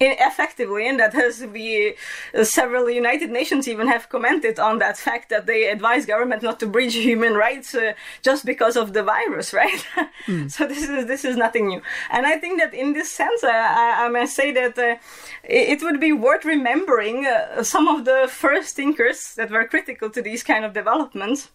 effectively, 0.00 0.88
and 0.88 0.98
that 0.98 1.14
has 1.14 1.44
be 1.46 1.94
uh, 2.34 2.44
several 2.44 2.90
United 2.90 3.30
Nations 3.30 3.68
even 3.68 3.86
have 3.88 4.08
commented 4.08 4.58
on 4.58 4.78
that 4.78 4.96
fact 4.96 5.28
that 5.30 5.46
they 5.46 5.68
advise 5.68 6.06
government 6.06 6.42
not 6.42 6.58
to 6.60 6.66
breach 6.66 6.94
human 6.94 7.34
rights 7.34 7.74
uh, 7.74 7.92
just 8.22 8.44
because 8.44 8.76
of 8.76 8.92
the 8.92 9.02
virus, 9.02 9.52
right? 9.62 9.86
mm. 10.26 10.50
So 10.50 10.66
this 10.66 10.88
is 10.88 11.06
this 11.06 11.24
is 11.24 11.36
nothing 11.36 11.68
new, 11.68 11.82
and 12.10 12.26
I 12.26 12.38
think 12.38 12.60
that 12.60 12.74
in 12.74 12.92
this 12.92 13.10
sense, 13.10 13.44
uh, 13.44 13.48
I, 13.50 14.06
I 14.06 14.08
must 14.08 14.34
say 14.34 14.52
that 14.52 14.78
uh, 14.78 14.96
it, 15.44 15.80
it, 15.80 15.82
would 15.82 16.00
be 16.00 16.12
worth 16.12 16.44
remembering 16.44 17.26
uh, 17.26 17.62
some 17.62 17.88
of 17.88 18.04
the 18.04 18.28
first 18.28 18.76
thinkers 18.76 19.34
that 19.36 19.50
were 19.50 19.66
critical 19.66 20.10
to 20.10 20.22
these 20.22 20.42
kind 20.42 20.64
of 20.64 20.72
developments 20.72 21.50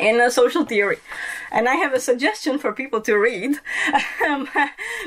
in 0.00 0.20
a 0.20 0.30
social 0.30 0.64
theory. 0.64 0.98
And 1.50 1.68
I 1.68 1.76
have 1.76 1.94
a 1.94 2.00
suggestion 2.00 2.58
for 2.58 2.72
people 2.72 3.00
to 3.02 3.16
read, 3.16 3.58
um, 4.26 4.48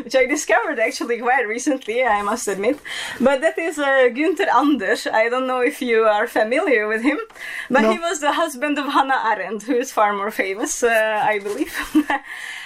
which 0.03 0.15
I 0.15 0.25
discovered 0.25 0.79
actually 0.79 1.19
quite 1.19 1.47
recently, 1.47 2.03
I 2.03 2.21
must 2.23 2.47
admit. 2.47 2.79
But 3.19 3.41
that 3.41 3.59
is 3.59 3.77
uh, 3.77 4.09
Günther 4.09 4.47
Anders. 4.53 5.05
I 5.05 5.29
don't 5.29 5.47
know 5.47 5.61
if 5.61 5.81
you 5.81 6.03
are 6.03 6.27
familiar 6.27 6.87
with 6.87 7.03
him, 7.03 7.19
but 7.69 7.81
no. 7.81 7.91
he 7.91 7.99
was 7.99 8.21
the 8.21 8.33
husband 8.33 8.79
of 8.79 8.85
Hannah 8.85 9.21
Arendt, 9.23 9.63
who 9.63 9.75
is 9.75 9.91
far 9.91 10.13
more 10.13 10.31
famous, 10.31 10.83
uh, 10.83 11.21
I 11.23 11.39
believe. 11.39 11.75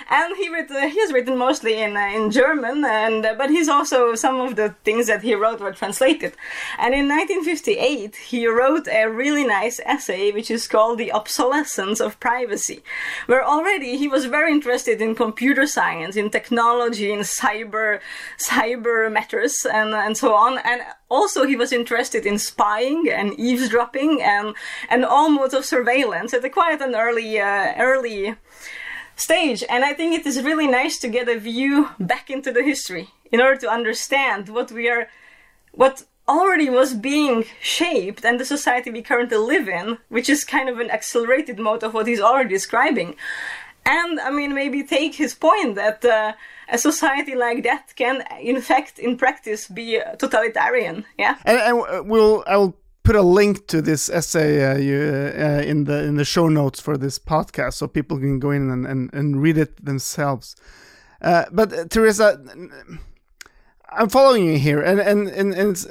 and 0.10 0.36
he 0.38 0.50
uh, 0.50 0.88
he 0.88 1.00
has 1.00 1.12
written 1.12 1.38
mostly 1.38 1.82
in 1.82 1.98
uh, 1.98 2.12
in 2.14 2.32
German, 2.32 2.86
and 2.86 3.26
uh, 3.26 3.34
but 3.38 3.50
he's 3.50 3.68
also 3.68 4.16
some 4.16 4.40
of 4.40 4.56
the 4.56 4.76
things 4.84 5.08
that 5.08 5.24
he 5.24 5.34
wrote 5.34 5.60
were 5.60 5.72
translated. 5.72 6.34
And 6.78 6.94
in 6.94 7.08
1958, 7.08 8.16
he 8.16 8.48
wrote 8.48 8.88
a 8.88 9.08
really 9.08 9.46
nice 9.46 9.80
essay, 9.86 10.32
which 10.32 10.52
is 10.52 10.68
called 10.68 11.00
"The 11.00 11.12
Obsolescence 11.12 12.00
of 12.00 12.20
Privacy," 12.20 12.84
where 13.26 13.44
already 13.44 13.98
he 13.98 14.08
was 14.08 14.26
very 14.26 14.52
interested 14.52 15.02
in 15.02 15.16
computer 15.16 15.66
science, 15.66 16.16
in 16.16 16.30
technology, 16.30 17.12
in 17.12 17.20
cyber 17.20 18.00
cyber 18.38 19.12
matters, 19.12 19.66
and 19.66 19.94
and 19.96 20.16
so 20.16 20.36
on, 20.36 20.60
and 20.60 20.82
also 21.10 21.46
he 21.46 21.56
was 21.56 21.72
interested 21.72 22.26
in 22.26 22.38
spying 22.38 23.10
and 23.10 23.40
eavesdropping 23.40 24.22
and 24.22 24.56
and 24.90 25.04
all 25.04 25.30
modes 25.30 25.54
of 25.54 25.66
surveillance 25.66 26.34
at 26.34 26.46
a 26.46 26.50
quite 26.50 26.82
an 26.82 26.94
early 26.94 27.40
uh, 27.40 27.74
early 27.78 28.36
stage. 29.16 29.64
And 29.70 29.84
I 29.84 29.94
think 29.94 30.14
it 30.14 30.26
is 30.26 30.44
really 30.44 30.68
nice 30.68 31.00
to 31.00 31.08
get 31.08 31.30
a 31.30 31.40
view 31.40 31.90
back 32.00 32.30
into 32.30 32.52
the 32.52 32.64
history 32.64 33.10
in 33.32 33.42
order 33.42 33.60
to 33.62 33.70
understand 33.70 34.50
what 34.50 34.72
we 34.72 34.90
are, 34.90 35.08
what 35.72 36.04
already 36.28 36.70
was 36.70 36.94
being 36.94 37.46
shaped 37.62 38.26
and 38.26 38.40
the 38.40 38.46
society 38.46 38.90
we 38.90 39.02
currently 39.02 39.38
live 39.38 39.68
in, 39.68 39.98
which 40.10 40.30
is 40.30 40.44
kind 40.44 40.70
of 40.70 40.80
an 40.80 40.90
accelerated 40.90 41.60
mode 41.60 41.84
of 41.84 41.94
what 41.94 42.08
he's 42.08 42.22
already 42.22 42.50
describing. 42.50 43.16
And 43.86 44.20
I 44.20 44.32
mean, 44.32 44.56
maybe 44.56 44.84
take 44.84 45.14
his 45.14 45.36
point 45.36 45.76
that 45.76 46.04
uh, 46.04 46.34
a 46.70 46.78
society 46.78 47.36
like 47.36 47.64
that 47.64 47.96
can, 47.96 48.24
in 48.42 48.60
fact, 48.62 48.98
in 48.98 49.16
practice, 49.16 49.68
be 49.68 50.02
totalitarian. 50.18 51.06
Yeah. 51.20 51.36
And, 51.46 51.60
and 51.60 52.10
we'll, 52.10 52.44
I 52.48 52.58
will 52.58 52.76
put 53.06 53.16
a 53.16 53.22
link 53.22 53.68
to 53.68 53.82
this 53.82 54.10
essay 54.10 54.66
uh, 54.66 54.78
you, 54.78 54.98
uh, 54.98 55.62
in 55.62 55.86
the 55.86 56.04
in 56.04 56.16
the 56.16 56.26
show 56.26 56.50
notes 56.50 56.82
for 56.82 56.98
this 56.98 57.18
podcast, 57.20 57.76
so 57.76 57.88
people 57.88 58.18
can 58.18 58.40
go 58.40 58.52
in 58.52 58.70
and, 58.70 58.86
and, 58.86 59.14
and 59.14 59.42
read 59.42 59.58
it 59.58 59.86
themselves. 59.86 60.56
Uh, 61.22 61.46
but 61.52 61.72
uh, 61.72 61.86
Tereza, 61.86 62.28
I'm 63.90 64.10
following 64.10 64.46
you 64.46 64.58
here, 64.58 64.82
and 64.82 65.00
and 65.00 65.30
and 65.30 65.54
and 65.54 65.86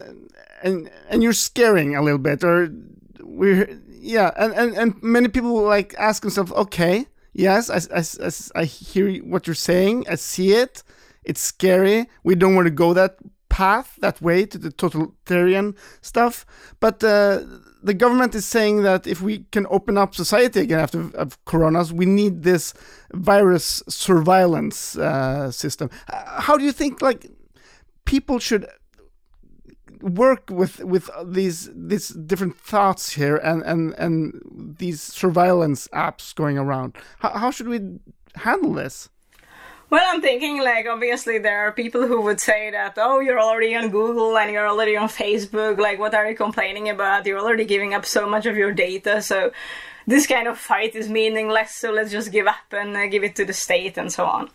and, 0.62 0.90
and 1.08 1.22
you're 1.22 1.32
scaring 1.32 1.96
a 1.96 2.02
little 2.02 2.18
bit, 2.18 2.44
or 2.44 2.68
we're 3.20 3.80
yeah, 3.88 4.30
and, 4.36 4.52
and 4.52 4.76
and 4.76 5.02
many 5.02 5.28
people 5.28 5.62
like 5.62 5.94
ask 5.96 6.22
themselves, 6.22 6.52
okay, 6.52 7.06
yes, 7.32 7.70
I, 7.70 7.80
I, 7.96 8.60
I 8.60 8.64
hear 8.64 9.16
what 9.24 9.46
you're 9.46 9.54
saying, 9.54 10.04
I 10.10 10.16
see 10.16 10.52
it, 10.52 10.82
it's 11.24 11.40
scary, 11.40 12.06
we 12.22 12.34
don't 12.34 12.54
want 12.54 12.66
to 12.66 12.70
go 12.70 12.92
that 12.92 13.16
path 13.54 13.94
that 14.00 14.20
way 14.20 14.44
to 14.44 14.58
the 14.58 14.72
totalitarian 14.72 15.76
stuff. 16.00 16.44
But 16.80 17.04
uh, 17.04 17.40
the 17.84 17.94
government 17.94 18.34
is 18.34 18.44
saying 18.44 18.82
that 18.82 19.06
if 19.06 19.22
we 19.22 19.44
can 19.52 19.64
open 19.70 19.96
up 19.96 20.12
society 20.12 20.58
again 20.60 20.80
after 20.80 21.00
of 21.14 21.38
coronas, 21.44 21.92
we 21.92 22.04
need 22.04 22.42
this 22.42 22.74
virus 23.12 23.80
surveillance 23.88 24.98
uh, 24.98 25.52
system. 25.52 25.88
Uh, 26.12 26.40
how 26.40 26.56
do 26.58 26.64
you 26.64 26.72
think 26.72 27.00
like 27.00 27.30
people 28.04 28.40
should 28.40 28.66
work 30.00 30.50
with 30.50 30.80
with 30.84 31.08
these 31.24 31.70
these 31.72 32.08
different 32.08 32.56
thoughts 32.56 33.12
here 33.12 33.36
and 33.36 33.62
and 33.62 33.94
and 34.04 34.18
these 34.78 35.00
surveillance 35.00 35.86
apps 35.92 36.34
going 36.34 36.58
around? 36.58 36.96
How, 37.20 37.30
how 37.42 37.50
should 37.52 37.68
we 37.68 37.78
handle 38.34 38.72
this? 38.72 39.10
Well, 39.90 40.02
I'm 40.06 40.22
thinking 40.22 40.62
like 40.62 40.86
obviously 40.86 41.38
there 41.38 41.66
are 41.66 41.72
people 41.72 42.06
who 42.06 42.22
would 42.22 42.40
say 42.40 42.70
that 42.70 42.94
oh 42.96 43.20
you're 43.20 43.40
already 43.40 43.76
on 43.76 43.90
Google 43.90 44.36
and 44.38 44.50
you're 44.50 44.68
already 44.68 44.96
on 44.96 45.08
Facebook 45.08 45.78
like 45.78 45.98
what 45.98 46.14
are 46.14 46.28
you 46.28 46.34
complaining 46.34 46.88
about 46.88 47.26
you're 47.26 47.38
already 47.38 47.64
giving 47.64 47.92
up 47.94 48.06
so 48.06 48.28
much 48.28 48.46
of 48.46 48.56
your 48.56 48.72
data 48.72 49.20
so 49.20 49.52
this 50.06 50.26
kind 50.26 50.48
of 50.48 50.58
fight 50.58 50.94
is 50.94 51.08
meaningless 51.08 51.74
so 51.74 51.92
let's 51.92 52.10
just 52.10 52.32
give 52.32 52.46
up 52.46 52.72
and 52.72 52.96
uh, 52.96 53.06
give 53.06 53.24
it 53.24 53.36
to 53.36 53.44
the 53.44 53.52
state 53.52 53.98
and 53.98 54.10
so 54.12 54.24
on. 54.24 54.48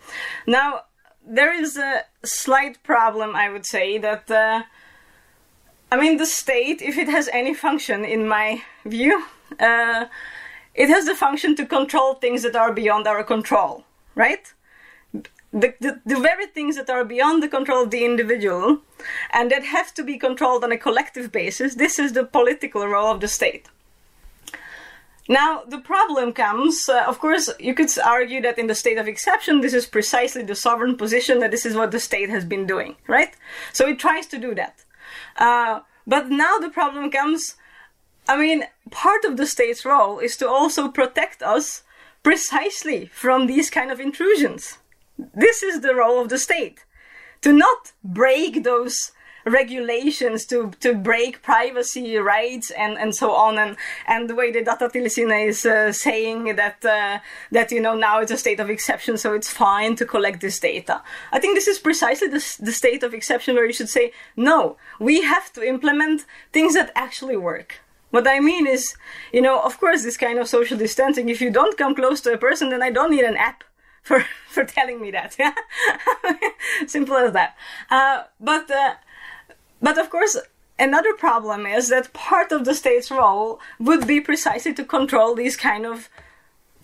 Now 0.46 0.82
there 1.24 1.52
is 1.52 1.76
a 1.76 2.02
slight 2.24 2.82
problem 2.82 3.36
I 3.36 3.50
would 3.50 3.66
say 3.66 3.98
that 3.98 4.30
uh, 4.30 4.62
I 5.92 5.96
mean 5.96 6.16
the 6.16 6.26
state 6.26 6.82
if 6.82 6.98
it 6.98 7.08
has 7.08 7.28
any 7.32 7.54
function 7.54 8.04
in 8.04 8.26
my 8.26 8.62
view 8.84 9.24
uh, 9.60 10.06
it 10.74 10.88
has 10.88 11.06
the 11.06 11.14
function 11.14 11.54
to 11.56 11.66
control 11.66 12.14
things 12.14 12.42
that 12.42 12.56
are 12.56 12.72
beyond 12.72 13.06
our 13.06 13.22
control 13.22 13.84
right? 14.14 14.52
The, 15.52 16.00
the, 16.06 16.20
very 16.20 16.46
things 16.46 16.76
that 16.76 16.88
are 16.88 17.04
beyond 17.04 17.42
the 17.42 17.48
control 17.48 17.82
of 17.82 17.90
the 17.90 18.04
individual 18.04 18.80
and 19.32 19.50
that 19.50 19.64
have 19.64 19.92
to 19.94 20.04
be 20.04 20.16
controlled 20.16 20.62
on 20.62 20.70
a 20.70 20.78
collective 20.78 21.32
basis, 21.32 21.74
this 21.74 21.98
is 21.98 22.12
the 22.12 22.24
political 22.24 22.86
role 22.86 23.10
of 23.10 23.20
the 23.20 23.28
state. 23.28 23.68
Now, 25.28 25.62
the 25.66 25.78
problem 25.78 26.32
comes, 26.32 26.88
uh, 26.88 27.04
of 27.06 27.20
course, 27.20 27.50
you 27.60 27.74
could 27.74 27.90
argue 28.04 28.40
that 28.42 28.58
in 28.58 28.66
the 28.66 28.74
state 28.74 28.98
of 28.98 29.06
exception, 29.06 29.60
this 29.60 29.74
is 29.74 29.86
precisely 29.86 30.42
the 30.42 30.56
sovereign 30.56 30.96
position 30.96 31.38
that 31.38 31.52
this 31.52 31.66
is 31.66 31.76
what 31.76 31.92
the 31.92 32.00
state 32.00 32.30
has 32.30 32.44
been 32.44 32.66
doing, 32.66 32.96
right? 33.06 33.36
So 33.72 33.86
it 33.86 33.98
tries 33.98 34.26
to 34.26 34.38
do 34.38 34.54
that. 34.56 34.84
Uh, 35.36 35.80
but 36.06 36.30
now 36.30 36.58
the 36.58 36.70
problem 36.70 37.10
comes, 37.10 37.54
I 38.28 38.36
mean, 38.36 38.64
part 38.90 39.24
of 39.24 39.36
the 39.36 39.46
state's 39.46 39.84
role 39.84 40.18
is 40.18 40.36
to 40.38 40.48
also 40.48 40.88
protect 40.88 41.42
us 41.42 41.82
precisely 42.22 43.06
from 43.06 43.46
these 43.46 43.70
kind 43.70 43.92
of 43.92 44.00
intrusions. 44.00 44.78
This 45.34 45.62
is 45.62 45.80
the 45.80 45.94
role 45.94 46.20
of 46.20 46.28
the 46.28 46.38
state. 46.38 46.84
To 47.42 47.52
not 47.52 47.92
break 48.04 48.64
those 48.64 49.12
regulations 49.44 50.44
to 50.46 50.70
to 50.80 50.94
break 50.94 51.42
privacy 51.42 52.16
rights 52.18 52.70
and 52.70 52.98
and 52.98 53.14
so 53.14 53.32
on. 53.32 53.58
And 53.58 53.76
and 54.06 54.28
the 54.28 54.34
way 54.34 54.50
the 54.50 54.62
Datatilsynet 54.62 55.48
is 55.48 55.66
uh, 55.66 55.92
saying 55.92 56.56
that 56.56 56.84
uh, 56.84 57.18
that 57.50 57.72
you 57.72 57.80
know 57.80 57.94
now 57.94 58.20
it's 58.20 58.32
a 58.32 58.36
state 58.36 58.60
of 58.60 58.70
exception 58.70 59.16
so 59.16 59.32
it's 59.32 59.50
fine 59.50 59.96
to 59.96 60.04
collect 60.04 60.40
this 60.40 60.58
data. 60.60 61.02
I 61.32 61.38
think 61.40 61.54
this 61.54 61.68
is 61.68 61.78
precisely 61.78 62.28
the, 62.28 62.44
the 62.60 62.72
state 62.72 63.02
of 63.02 63.14
exception 63.14 63.54
where 63.54 63.66
you 63.66 63.72
should 63.72 63.88
say 63.88 64.12
no 64.36 64.76
we 64.98 65.22
have 65.22 65.52
to 65.54 65.66
implement 65.66 66.26
things 66.52 66.74
that 66.74 66.92
actually 66.94 67.36
work. 67.36 67.80
What 68.10 68.26
I 68.26 68.40
mean 68.40 68.66
is, 68.66 68.96
you 69.32 69.40
know, 69.40 69.60
of 69.60 69.78
course, 69.78 70.02
this 70.02 70.16
kind 70.16 70.40
of 70.40 70.48
social 70.48 70.76
distancing, 70.76 71.28
if 71.28 71.40
you 71.40 71.48
don't 71.48 71.78
come 71.78 71.94
close 71.94 72.20
to 72.22 72.32
a 72.32 72.38
person, 72.38 72.70
then 72.70 72.82
I 72.82 72.90
don't 72.90 73.12
need 73.12 73.24
an 73.24 73.36
app 73.36 73.62
for 74.02 74.24
for 74.48 74.64
telling 74.64 75.00
me 75.00 75.10
that. 75.10 75.36
Yeah, 75.38 75.54
simple 76.86 77.16
as 77.16 77.32
that. 77.32 77.56
Uh, 77.90 78.24
but 78.40 78.70
uh, 78.70 78.94
but 79.80 79.98
of 79.98 80.10
course, 80.10 80.36
another 80.78 81.14
problem 81.14 81.66
is 81.66 81.88
that 81.88 82.12
part 82.12 82.52
of 82.52 82.64
the 82.64 82.74
state's 82.74 83.10
role 83.10 83.60
would 83.78 84.06
be 84.06 84.20
precisely 84.20 84.72
to 84.74 84.84
control 84.84 85.34
these 85.34 85.56
kind 85.56 85.86
of 85.86 86.08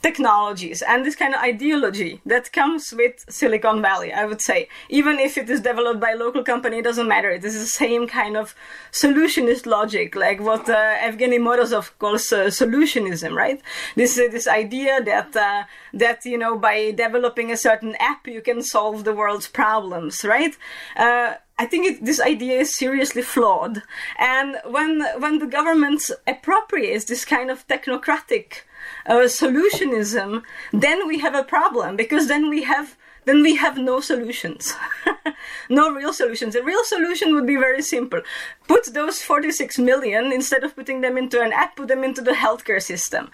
technologies 0.03 0.83
and 0.83 1.05
this 1.05 1.17
kind 1.17 1.35
of 1.35 1.41
ideology 1.41 2.21
that 2.27 2.53
comes 2.53 2.93
with 2.93 3.25
Silicon 3.29 3.83
Valley, 3.83 4.13
I 4.13 4.25
would 4.25 4.41
say. 4.41 4.69
Even 4.89 5.19
if 5.19 5.37
it 5.39 5.49
is 5.51 5.61
developed 5.61 6.01
by 6.01 6.13
a 6.13 6.17
local 6.17 6.43
company, 6.45 6.79
it 6.79 6.85
doesn't 6.85 7.09
matter. 7.09 7.31
It 7.31 7.45
is 7.45 7.59
the 7.59 7.67
same 7.67 8.07
kind 8.07 8.37
of 8.37 8.55
solutionist 8.93 9.67
logic, 9.67 10.15
like 10.15 10.41
what 10.41 10.69
uh, 10.69 10.97
Evgeny 10.99 11.39
Morozov 11.39 11.91
calls 11.99 12.33
uh, 12.33 12.47
solutionism, 12.47 13.35
right? 13.35 13.61
This 13.95 14.19
uh, 14.19 14.29
this 14.31 14.47
idea 14.47 15.03
that 15.03 15.35
uh, 15.35 15.65
that 15.95 16.25
you 16.25 16.39
know 16.39 16.57
by 16.59 16.93
developing 16.93 17.51
a 17.51 17.57
certain 17.57 17.95
app 17.99 18.27
you 18.27 18.43
can 18.43 18.63
solve 18.63 19.05
the 19.05 19.15
world's 19.15 19.49
problems, 19.49 20.25
right? 20.25 20.57
Uh, 20.97 21.35
I 21.59 21.65
think 21.65 21.87
it, 21.87 22.05
this 22.05 22.21
idea 22.21 22.61
is 22.61 22.77
seriously 22.77 23.23
flawed, 23.23 23.83
and 24.19 24.57
when 24.67 25.03
when 25.19 25.39
the 25.39 25.47
government 25.47 26.03
appropriates 26.27 27.07
this 27.07 27.25
kind 27.25 27.51
of 27.51 27.67
technocratic 27.67 28.66
uh, 29.07 29.27
solutionism, 29.27 30.43
then 30.73 31.07
we 31.07 31.19
have 31.19 31.35
a 31.35 31.45
problem 31.45 31.97
because 31.97 32.29
then 32.29 32.49
we 32.49 32.63
have 32.65 32.97
then 33.27 33.43
we 33.43 33.57
have 33.57 33.77
no 33.77 33.99
solutions. 34.01 34.73
no 35.69 35.93
real 35.93 36.13
solutions. 36.13 36.55
A 36.55 36.63
real 36.63 36.85
solution 36.85 37.35
would 37.35 37.47
be 37.47 37.57
very 37.57 37.83
simple. 37.83 38.23
Put 38.69 38.95
those 38.95 39.21
46 39.21 39.81
million, 39.81 40.33
instead 40.33 40.63
of 40.63 40.77
putting 40.77 41.01
them 41.01 41.19
into 41.19 41.43
an 41.43 41.53
app, 41.53 41.75
put 41.75 41.89
them 41.89 42.05
into 42.05 42.23
the 42.23 42.31
healthcare 42.31 42.81
system. 42.81 43.33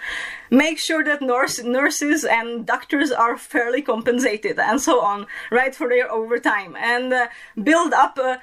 Make 0.51 0.79
sure 0.79 1.05
that 1.05 1.21
nurse, 1.21 1.63
nurses 1.63 2.25
and 2.25 2.67
doctors 2.67 3.13
are 3.13 3.37
fairly 3.37 3.83
compensated 3.83 4.59
and 4.59 4.81
so 4.81 5.03
on, 5.03 5.27
right, 5.51 5.75
for 5.75 5.91
their 5.91 6.11
overtime. 6.11 6.75
And 6.75 7.13
uh, 7.13 7.29
build 7.63 7.93
up 7.93 8.19
uh, 8.19 8.39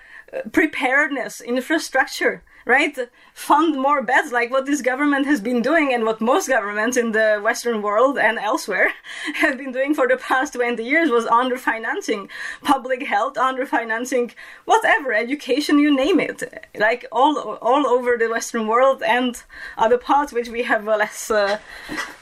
preparedness, 0.52 1.42
infrastructure 1.42 2.44
right? 2.66 2.98
Fund 3.34 3.76
more 3.82 4.02
beds 4.02 4.32
like 4.32 4.52
what 4.52 4.66
this 4.66 4.82
government 4.82 5.26
has 5.26 5.42
been 5.42 5.62
doing 5.62 5.94
and 5.94 6.04
what 6.06 6.22
most 6.22 6.48
governments 6.48 6.98
in 6.98 7.12
the 7.12 7.40
Western 7.44 7.82
world 7.82 8.18
and 8.18 8.38
elsewhere 8.40 8.92
have 9.36 9.58
been 9.58 9.72
doing 9.72 9.94
for 9.94 10.08
the 10.08 10.18
past 10.18 10.54
20 10.54 10.84
years 10.84 11.10
was 11.10 11.26
underfinancing 11.26 12.30
public 12.62 13.04
health, 13.04 13.36
underfinancing 13.36 14.34
whatever, 14.66 15.14
education, 15.14 15.80
you 15.80 15.96
name 15.96 16.20
it. 16.20 16.44
Like 16.78 17.06
all, 17.12 17.58
all 17.62 17.88
over 17.88 18.18
the 18.18 18.30
Western 18.30 18.68
world 18.68 19.04
and 19.04 19.42
other 19.78 19.98
parts 19.98 20.34
which 20.34 20.50
we 20.50 20.64
have 20.64 20.88
a 20.88 20.98
less, 20.98 21.32
uh, 21.32 21.60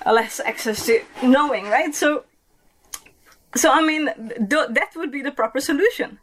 less 0.06 0.40
access 0.40 0.86
to 0.86 1.02
knowing, 1.24 1.66
right? 1.66 1.94
So, 1.94 2.24
so 3.56 3.72
I 3.72 3.82
mean, 3.82 4.06
th- 4.38 4.70
that 4.70 4.92
would 4.96 5.12
be 5.12 5.22
the 5.22 5.32
proper 5.32 5.60
solution 5.60 6.20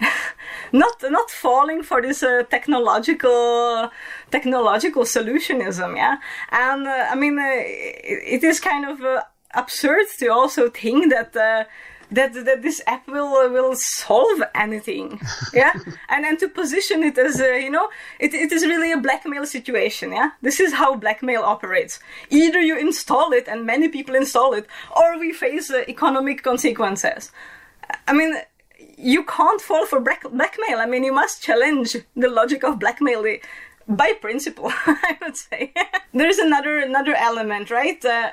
not 0.72 1.02
not 1.02 1.30
falling 1.30 1.82
for 1.82 2.00
this 2.00 2.22
uh, 2.22 2.42
technological 2.50 3.90
technological 4.30 5.04
solutionism 5.04 5.96
yeah? 5.96 6.16
And 6.50 6.86
uh, 6.86 7.06
i 7.10 7.14
mean 7.14 7.38
uh, 7.38 7.42
it, 7.44 8.42
it 8.42 8.44
is 8.44 8.60
kind 8.60 8.88
of 8.88 9.02
uh, 9.02 9.22
absurd 9.54 10.06
to 10.18 10.28
also 10.28 10.70
think 10.70 11.12
that 11.12 11.36
uh, 11.36 11.64
that, 12.10 12.34
that 12.44 12.60
this 12.60 12.82
app 12.86 13.08
will 13.08 13.34
uh, 13.34 13.48
will 13.48 13.74
solve 13.74 14.42
anything 14.54 15.20
yeah? 15.54 15.72
And 16.08 16.24
then 16.24 16.36
to 16.38 16.48
position 16.48 17.02
it 17.02 17.16
as 17.18 17.38
you 17.38 17.70
know 17.70 17.88
it, 18.18 18.34
it 18.34 18.52
is 18.52 18.64
really 18.64 18.92
a 18.92 18.98
blackmail 18.98 19.46
situation 19.46 20.12
yeah? 20.12 20.30
This 20.42 20.60
is 20.60 20.74
how 20.74 20.96
blackmail 20.96 21.42
operates. 21.42 22.00
Either 22.30 22.60
you 22.60 22.78
install 22.78 23.32
it 23.32 23.48
and 23.48 23.66
many 23.66 23.88
people 23.88 24.14
install 24.14 24.52
it 24.54 24.66
or 24.94 25.18
we 25.18 25.32
face 25.32 25.70
economic 25.70 26.42
consequences. 26.42 27.32
I 28.06 28.12
mean 28.12 28.34
you 29.02 29.24
can't 29.24 29.60
fall 29.60 29.84
for 29.86 30.00
blackmail. 30.00 30.78
I 30.78 30.86
mean, 30.86 31.04
you 31.04 31.12
must 31.12 31.42
challenge 31.42 31.96
the 32.16 32.28
logic 32.28 32.62
of 32.62 32.78
blackmail 32.78 33.24
by 33.88 34.12
principle. 34.20 34.70
I 34.86 35.18
would 35.20 35.36
say 35.36 35.72
there's 36.14 36.38
another 36.38 36.78
another 36.78 37.14
element, 37.14 37.70
right? 37.70 38.02
Uh, 38.04 38.30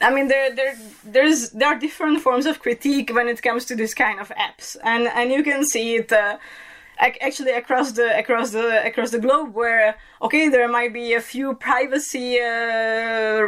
I 0.00 0.14
mean, 0.14 0.28
there, 0.28 0.54
there, 0.54 0.76
there's, 1.04 1.50
there 1.50 1.68
are 1.68 1.78
different 1.78 2.20
forms 2.20 2.46
of 2.46 2.60
critique 2.60 3.10
when 3.12 3.26
it 3.26 3.42
comes 3.42 3.64
to 3.66 3.74
this 3.74 3.92
kind 3.92 4.20
of 4.20 4.28
apps, 4.30 4.76
and 4.84 5.08
and 5.08 5.32
you 5.32 5.42
can 5.42 5.64
see 5.64 5.96
it. 5.96 6.12
Uh, 6.12 6.38
actually 7.00 7.52
across 7.52 7.92
the 7.92 8.18
across 8.18 8.50
the 8.50 8.84
across 8.84 9.10
the 9.10 9.18
globe 9.18 9.54
where 9.54 9.96
okay 10.22 10.48
there 10.48 10.68
might 10.68 10.92
be 10.92 11.14
a 11.14 11.20
few 11.20 11.54
privacy 11.54 12.38
uh, 12.38 13.40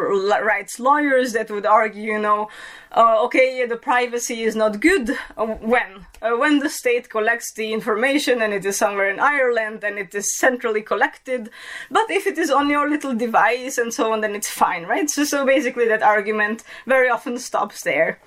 rights 0.42 0.80
lawyers 0.80 1.32
that 1.34 1.50
would 1.50 1.66
argue 1.66 2.12
you 2.14 2.18
know 2.18 2.48
uh, 2.92 3.22
okay 3.24 3.64
the 3.66 3.76
privacy 3.76 4.42
is 4.42 4.56
not 4.56 4.80
good 4.80 5.10
uh, 5.36 5.46
when? 5.46 6.06
Uh, 6.22 6.36
when 6.36 6.60
the 6.60 6.68
state 6.68 7.10
collects 7.10 7.52
the 7.54 7.72
information 7.72 8.40
and 8.40 8.52
it 8.54 8.64
is 8.64 8.76
somewhere 8.76 9.10
in 9.10 9.18
Ireland 9.18 9.82
and 9.84 9.98
it 9.98 10.14
is 10.14 10.38
centrally 10.38 10.82
collected 10.82 11.50
but 11.90 12.10
if 12.10 12.26
it 12.26 12.38
is 12.38 12.50
on 12.50 12.70
your 12.70 12.88
little 12.88 13.14
device 13.14 13.76
and 13.76 13.92
so 13.92 14.12
on 14.12 14.20
then 14.22 14.34
it's 14.34 14.50
fine 14.50 14.84
right? 14.84 15.10
So 15.10 15.24
so 15.24 15.44
basically 15.44 15.88
that 15.88 16.02
argument 16.02 16.62
very 16.86 17.08
often 17.08 17.38
stops 17.38 17.82
there. 17.82 18.18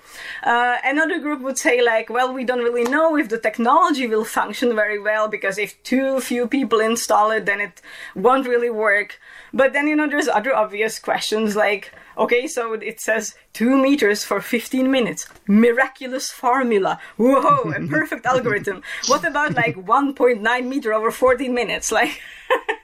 Uh, 0.42 0.76
another 0.84 1.18
group 1.18 1.40
would 1.42 1.58
say 1.58 1.82
like 1.82 2.10
well 2.10 2.32
we 2.32 2.44
don't 2.44 2.62
really 2.62 2.84
know 2.84 3.16
if 3.16 3.28
the 3.28 3.38
technology 3.38 4.06
will 4.06 4.24
function 4.24 4.74
very 4.74 5.00
well 5.00 5.15
well 5.16 5.28
because 5.28 5.56
if 5.58 5.82
too 5.82 6.20
few 6.20 6.46
people 6.46 6.80
install 6.80 7.30
it, 7.30 7.46
then 7.46 7.60
it 7.60 7.80
won't 8.14 8.46
really 8.46 8.70
work. 8.70 9.18
But 9.52 9.72
then, 9.72 9.88
you 9.88 9.96
know, 9.96 10.08
there's 10.08 10.28
other 10.28 10.54
obvious 10.54 10.98
questions 10.98 11.56
like, 11.56 11.92
okay, 12.18 12.46
so 12.46 12.74
it 12.74 13.00
says 13.00 13.34
two 13.54 13.74
meters 13.86 14.24
for 14.24 14.40
15 14.40 14.90
minutes. 14.90 15.26
Miraculous 15.46 16.30
formula. 16.30 17.00
Whoa, 17.16 17.72
a 17.72 17.80
perfect 17.96 18.26
algorithm. 18.26 18.82
What 19.06 19.24
about 19.24 19.54
like 19.54 19.76
1.9 19.76 20.66
meter 20.72 20.92
over 20.92 21.10
14 21.10 21.54
minutes? 21.54 21.90
Like, 21.90 22.20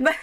but 0.00 0.16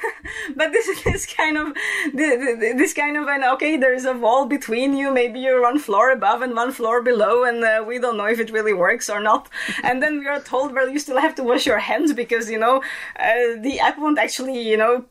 but 0.56 0.72
this 0.72 0.88
is 1.06 1.26
kind 1.26 1.58
of 1.58 1.74
this 2.14 2.94
kind 2.94 3.18
of 3.18 3.28
an 3.28 3.44
okay 3.44 3.78
there's 3.78 4.06
a 4.06 4.14
wall 4.14 4.46
between 4.46 4.96
you 4.96 5.12
maybe 5.12 5.40
you're 5.40 5.62
one 5.62 5.80
floor 5.80 6.12
above 6.12 6.42
and 6.42 6.56
one 6.56 6.72
floor 6.72 7.02
below 7.02 7.44
and 7.44 7.64
uh, 7.64 7.84
we 7.86 8.00
don't 8.00 8.18
know 8.18 8.26
if 8.26 8.40
it 8.40 8.52
really 8.52 8.74
works 8.74 9.10
or 9.10 9.20
not 9.20 9.50
and 9.84 10.02
then 10.02 10.20
we 10.20 10.28
are 10.28 10.42
told 10.42 10.74
well 10.74 10.90
you 10.90 11.00
still 11.00 11.20
have 11.20 11.36
to 11.36 11.44
wash 11.44 11.66
your 11.66 11.80
hands 11.80 12.14
because 12.14 12.50
you 12.50 12.60
know 12.60 12.78
uh, 13.20 13.56
the 13.62 13.80
app 13.80 13.98
won't 13.98 14.20
actually 14.20 14.62
you 14.62 14.78
know 14.78 15.06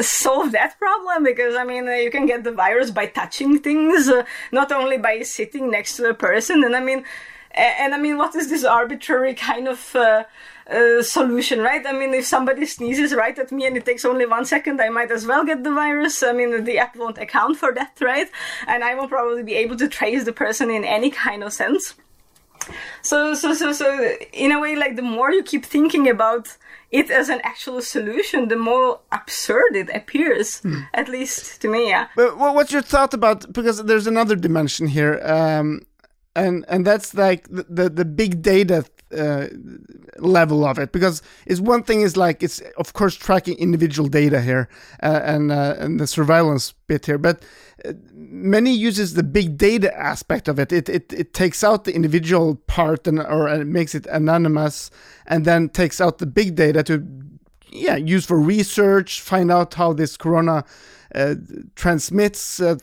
solve 0.00 0.52
that 0.52 0.78
problem 0.78 1.24
because 1.24 1.54
I 1.54 1.64
mean 1.64 1.88
uh, 1.88 1.92
you 1.92 2.10
can 2.10 2.26
get 2.26 2.44
the 2.44 2.52
virus 2.52 2.90
by 2.90 3.06
touching 3.06 3.58
things, 3.58 4.08
uh, 4.08 4.24
not 4.52 4.72
only 4.72 4.98
by 4.98 5.22
sitting 5.22 5.70
next 5.70 5.96
to 5.96 6.08
a 6.08 6.14
person. 6.14 6.64
And 6.64 6.74
I 6.74 6.80
mean, 6.80 7.04
and, 7.52 7.94
I 7.94 7.98
mean, 7.98 8.16
what 8.16 8.34
is 8.36 8.48
this 8.48 8.64
arbitrary 8.64 9.34
kind 9.50 9.68
of 9.68 9.94
uh, 9.94 10.24
uh, 10.70 11.02
solution, 11.02 11.60
right? 11.60 11.84
I 11.86 11.92
mean, 11.92 12.14
if 12.14 12.26
somebody 12.26 12.66
sneezes 12.66 13.14
right 13.14 13.38
at 13.38 13.52
me 13.52 13.66
and 13.66 13.76
it 13.76 13.84
takes 13.84 14.04
only 14.04 14.26
one 14.26 14.44
second, 14.44 14.80
I 14.80 14.88
might 14.88 15.10
as 15.10 15.26
well 15.26 15.44
get 15.44 15.64
the 15.64 15.72
virus. 15.72 16.22
I 16.22 16.32
mean, 16.32 16.64
the 16.64 16.78
app 16.78 16.96
won't 16.96 17.18
account 17.18 17.56
for 17.56 17.72
that, 17.74 17.98
right? 18.00 18.28
And 18.66 18.84
I 18.84 18.94
won't 18.94 19.10
probably 19.10 19.42
be 19.42 19.54
able 19.54 19.76
to 19.76 19.88
trace 19.88 20.24
the 20.24 20.32
person 20.32 20.70
in 20.70 20.84
any 20.84 21.10
kind 21.10 21.42
of 21.42 21.52
sense. 21.52 21.94
So, 23.02 23.34
so, 23.34 23.54
so, 23.54 23.72
so, 23.72 24.16
in 24.32 24.52
a 24.52 24.60
way, 24.60 24.76
like 24.76 24.96
the 24.96 25.02
more 25.02 25.32
you 25.32 25.42
keep 25.42 25.64
thinking 25.64 26.08
about 26.08 26.56
it 26.90 27.10
as 27.10 27.28
an 27.28 27.40
actual 27.42 27.80
solution, 27.80 28.48
the 28.48 28.56
more 28.56 29.00
absurd 29.12 29.74
it 29.74 29.90
appears, 29.94 30.60
hmm. 30.60 30.80
at 30.92 31.08
least 31.08 31.60
to 31.62 31.68
me. 31.68 31.88
Yeah. 31.88 32.08
But 32.16 32.36
what's 32.36 32.72
your 32.72 32.82
thought 32.82 33.14
about? 33.14 33.50
Because 33.52 33.82
there's 33.84 34.06
another 34.06 34.36
dimension 34.36 34.88
here, 34.88 35.20
um, 35.24 35.82
and 36.36 36.64
and 36.68 36.86
that's 36.86 37.14
like 37.14 37.48
the 37.48 37.64
the, 37.68 37.88
the 37.88 38.04
big 38.04 38.42
data 38.42 38.84
uh, 39.16 39.46
level 40.18 40.64
of 40.64 40.78
it. 40.78 40.92
Because 40.92 41.22
it's 41.46 41.60
one 41.60 41.82
thing 41.82 42.00
is 42.00 42.16
like 42.16 42.42
it's 42.42 42.60
of 42.76 42.92
course 42.92 43.14
tracking 43.14 43.56
individual 43.58 44.08
data 44.08 44.40
here 44.40 44.68
uh, 45.02 45.20
and 45.24 45.50
uh, 45.50 45.76
and 45.78 46.00
the 46.00 46.06
surveillance 46.06 46.74
bit 46.86 47.06
here 47.06 47.18
but 47.18 47.42
uh, 47.84 47.92
many 48.14 48.72
uses 48.72 49.14
the 49.14 49.22
big 49.22 49.56
data 49.56 49.96
aspect 49.98 50.48
of 50.48 50.58
it. 50.58 50.72
It 50.72 50.88
it, 50.88 51.12
it 51.12 51.34
takes 51.34 51.64
out 51.64 51.84
the 51.84 51.94
individual 51.94 52.56
part 52.66 53.06
and 53.06 53.18
or 53.20 53.48
it 53.48 53.66
makes 53.66 53.94
it 53.94 54.06
anonymous 54.06 54.90
and 55.26 55.44
then 55.44 55.68
takes 55.68 56.00
out 56.00 56.18
the 56.18 56.26
big 56.26 56.54
data 56.54 56.82
to 56.84 57.06
yeah 57.72 57.96
use 57.96 58.26
for 58.26 58.38
research 58.38 59.20
find 59.20 59.50
out 59.50 59.74
how 59.74 59.92
this 59.92 60.16
corona 60.16 60.64
uh, 61.14 61.34
transmits 61.76 62.60
uh, 62.60 62.76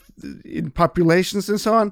in 0.46 0.72
populations 0.72 1.50
and 1.50 1.60
so 1.60 1.74
on 1.74 1.92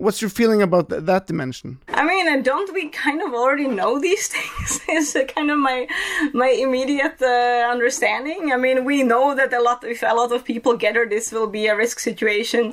what's 0.00 0.22
your 0.22 0.30
feeling 0.30 0.62
about 0.62 0.88
th- 0.88 1.02
that 1.04 1.26
dimension? 1.26 1.78
I 1.88 2.04
mean, 2.06 2.42
don't 2.42 2.72
we 2.72 2.88
kind 2.88 3.20
of 3.22 3.34
already 3.34 3.68
know 3.68 3.98
these 3.98 4.28
things? 4.34 4.80
is 4.88 5.16
kind 5.34 5.50
of 5.50 5.58
my 5.58 5.86
my 6.32 6.48
immediate 6.48 7.20
uh, 7.22 7.70
understanding. 7.74 8.52
I 8.52 8.56
mean, 8.56 8.84
we 8.84 9.02
know 9.02 9.34
that 9.34 9.52
a 9.52 9.60
lot 9.60 9.84
if 9.84 10.02
a 10.02 10.14
lot 10.14 10.32
of 10.32 10.44
people 10.44 10.76
gather, 10.76 11.06
this 11.06 11.30
will 11.30 11.46
be 11.46 11.66
a 11.66 11.76
risk 11.76 12.00
situation. 12.00 12.72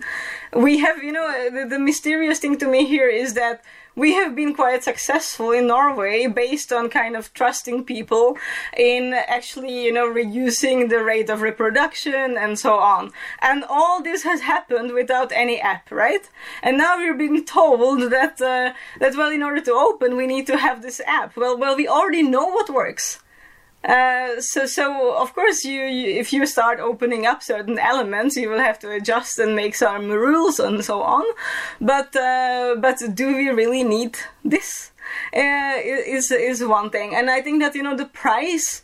We 0.53 0.79
have, 0.79 1.03
you 1.03 1.11
know, 1.11 1.27
the, 1.55 1.65
the 1.73 1.79
mysterious 1.79 2.39
thing 2.39 2.57
to 2.57 2.67
me 2.67 2.85
here 2.85 3.09
is 3.09 3.33
that 3.33 3.63
we 3.97 4.13
have 4.13 4.35
been 4.35 4.53
quite 4.53 4.83
successful 4.83 5.51
in 5.51 5.67
Norway 5.67 6.27
based 6.27 6.71
on 6.71 6.87
kind 6.87 7.15
of 7.17 7.33
trusting 7.33 7.83
people 7.83 8.37
in 8.77 9.13
actually, 9.13 9.83
you 9.85 9.91
know, 9.91 10.05
reducing 10.07 10.87
the 10.87 11.03
rate 11.03 11.31
of 11.31 11.41
reproduction 11.41 12.37
and 12.37 12.59
so 12.59 12.75
on. 12.75 13.11
And 13.41 13.63
all 13.67 14.03
this 14.03 14.21
has 14.21 14.41
happened 14.41 14.93
without 14.93 15.31
any 15.31 15.59
app, 15.59 15.89
right? 15.91 16.29
And 16.61 16.77
now 16.77 16.97
we're 16.97 17.15
being 17.15 17.43
told 17.43 18.11
that, 18.11 18.39
uh, 18.39 18.73
that 18.99 19.15
well, 19.15 19.31
in 19.31 19.41
order 19.41 19.61
to 19.61 19.71
open, 19.71 20.15
we 20.15 20.27
need 20.27 20.45
to 20.45 20.57
have 20.57 20.83
this 20.83 21.01
app. 21.07 21.35
Well, 21.35 21.57
well, 21.57 21.75
we 21.75 21.87
already 21.87 22.21
know 22.21 22.45
what 22.45 22.69
works. 22.69 23.19
Uh, 23.83 24.41
so, 24.41 24.65
so 24.65 25.15
of 25.15 25.33
course, 25.33 25.63
you, 25.63 25.83
you, 25.83 26.19
if 26.19 26.33
you 26.33 26.45
start 26.45 26.79
opening 26.79 27.25
up 27.25 27.41
certain 27.41 27.79
elements, 27.79 28.35
you 28.35 28.49
will 28.49 28.59
have 28.59 28.79
to 28.79 28.91
adjust 28.91 29.39
and 29.39 29.55
make 29.55 29.75
some 29.75 30.09
rules 30.09 30.59
and 30.59 30.83
so 30.83 31.01
on. 31.01 31.23
But, 31.79 32.15
uh, 32.15 32.75
but 32.79 33.01
do 33.13 33.27
we 33.35 33.49
really 33.49 33.83
need 33.83 34.17
this? 34.43 34.91
Uh, 35.33 35.75
is 35.83 36.31
is 36.31 36.63
one 36.63 36.89
thing, 36.89 37.15
and 37.15 37.29
I 37.29 37.41
think 37.41 37.61
that 37.61 37.75
you 37.75 37.83
know 37.83 37.95
the 37.95 38.05
price, 38.05 38.81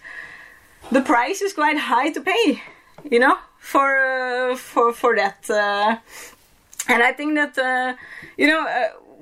the 0.91 1.01
price 1.01 1.41
is 1.41 1.53
quite 1.53 1.77
high 1.77 2.11
to 2.11 2.21
pay, 2.21 2.61
you 3.09 3.19
know, 3.19 3.37
for 3.59 3.97
uh, 3.97 4.55
for 4.55 4.93
for 4.93 5.15
that. 5.15 5.49
Uh, 5.49 5.97
and 6.87 7.01
I 7.01 7.13
think 7.13 7.35
that 7.35 7.57
uh, 7.57 7.95
you 8.37 8.47
know 8.47 8.65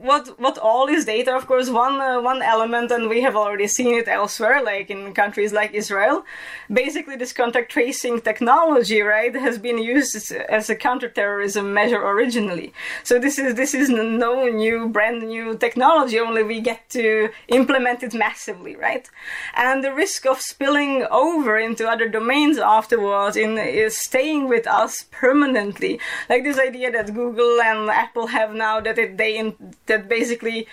what 0.02 0.40
what 0.40 0.58
all 0.58 0.88
is 0.88 1.06
data. 1.06 1.36
Of 1.36 1.48
course, 1.48 1.70
one 1.70 2.00
uh, 2.02 2.22
one 2.22 2.42
element, 2.42 2.92
and 2.92 3.08
we 3.10 3.22
have 3.22 3.36
already 3.36 3.68
seen 3.68 3.96
it 3.96 4.08
elsewhere, 4.08 4.62
like 4.64 4.90
in 4.90 5.14
countries 5.14 5.54
like 5.54 5.74
Israel. 5.74 6.26
Basically, 6.72 7.16
this 7.16 7.34
contact 7.34 7.72
tracing 7.72 8.22
technology, 8.22 9.02
right, 9.02 9.34
has 9.36 9.58
been 9.58 9.78
used 9.78 10.16
as, 10.50 10.70
a 10.70 10.76
counterterrorism 10.76 11.74
measure 11.74 12.02
originally. 12.02 12.74
So 13.04 13.20
this 13.20 13.38
is 13.38 13.56
this 13.56 13.74
is 13.74 13.90
no 13.90 14.48
new 14.48 14.90
brand 14.90 15.24
new 15.28 15.58
technology. 15.58 16.20
Only 16.20 16.44
we 16.44 16.60
get 16.62 16.90
to 16.92 17.30
implement 17.48 18.04
it 18.04 18.14
massively, 18.14 18.76
right? 18.76 19.10
And 19.56 19.84
the 19.84 19.94
risk 19.94 20.26
of 20.26 20.42
spilling 20.42 21.06
over 21.12 21.58
into 21.58 21.88
other 21.88 22.08
domains 22.10 22.58
afterwards 22.58 23.38
in 23.38 23.58
is 23.58 23.98
staying 23.98 24.48
with 24.48 24.66
us 24.68 25.06
permanently. 25.12 26.00
Like 26.30 26.44
this 26.44 26.60
idea 26.60 26.92
that 26.92 27.14
Google 27.14 27.62
and 27.62 27.90
Apple 27.90 28.28
have 28.28 28.54
now 28.54 28.80
that 28.82 28.98
it, 28.98 29.18
they 29.18 29.38
in, 29.38 29.56
that 29.92 30.10
basically 30.10 30.68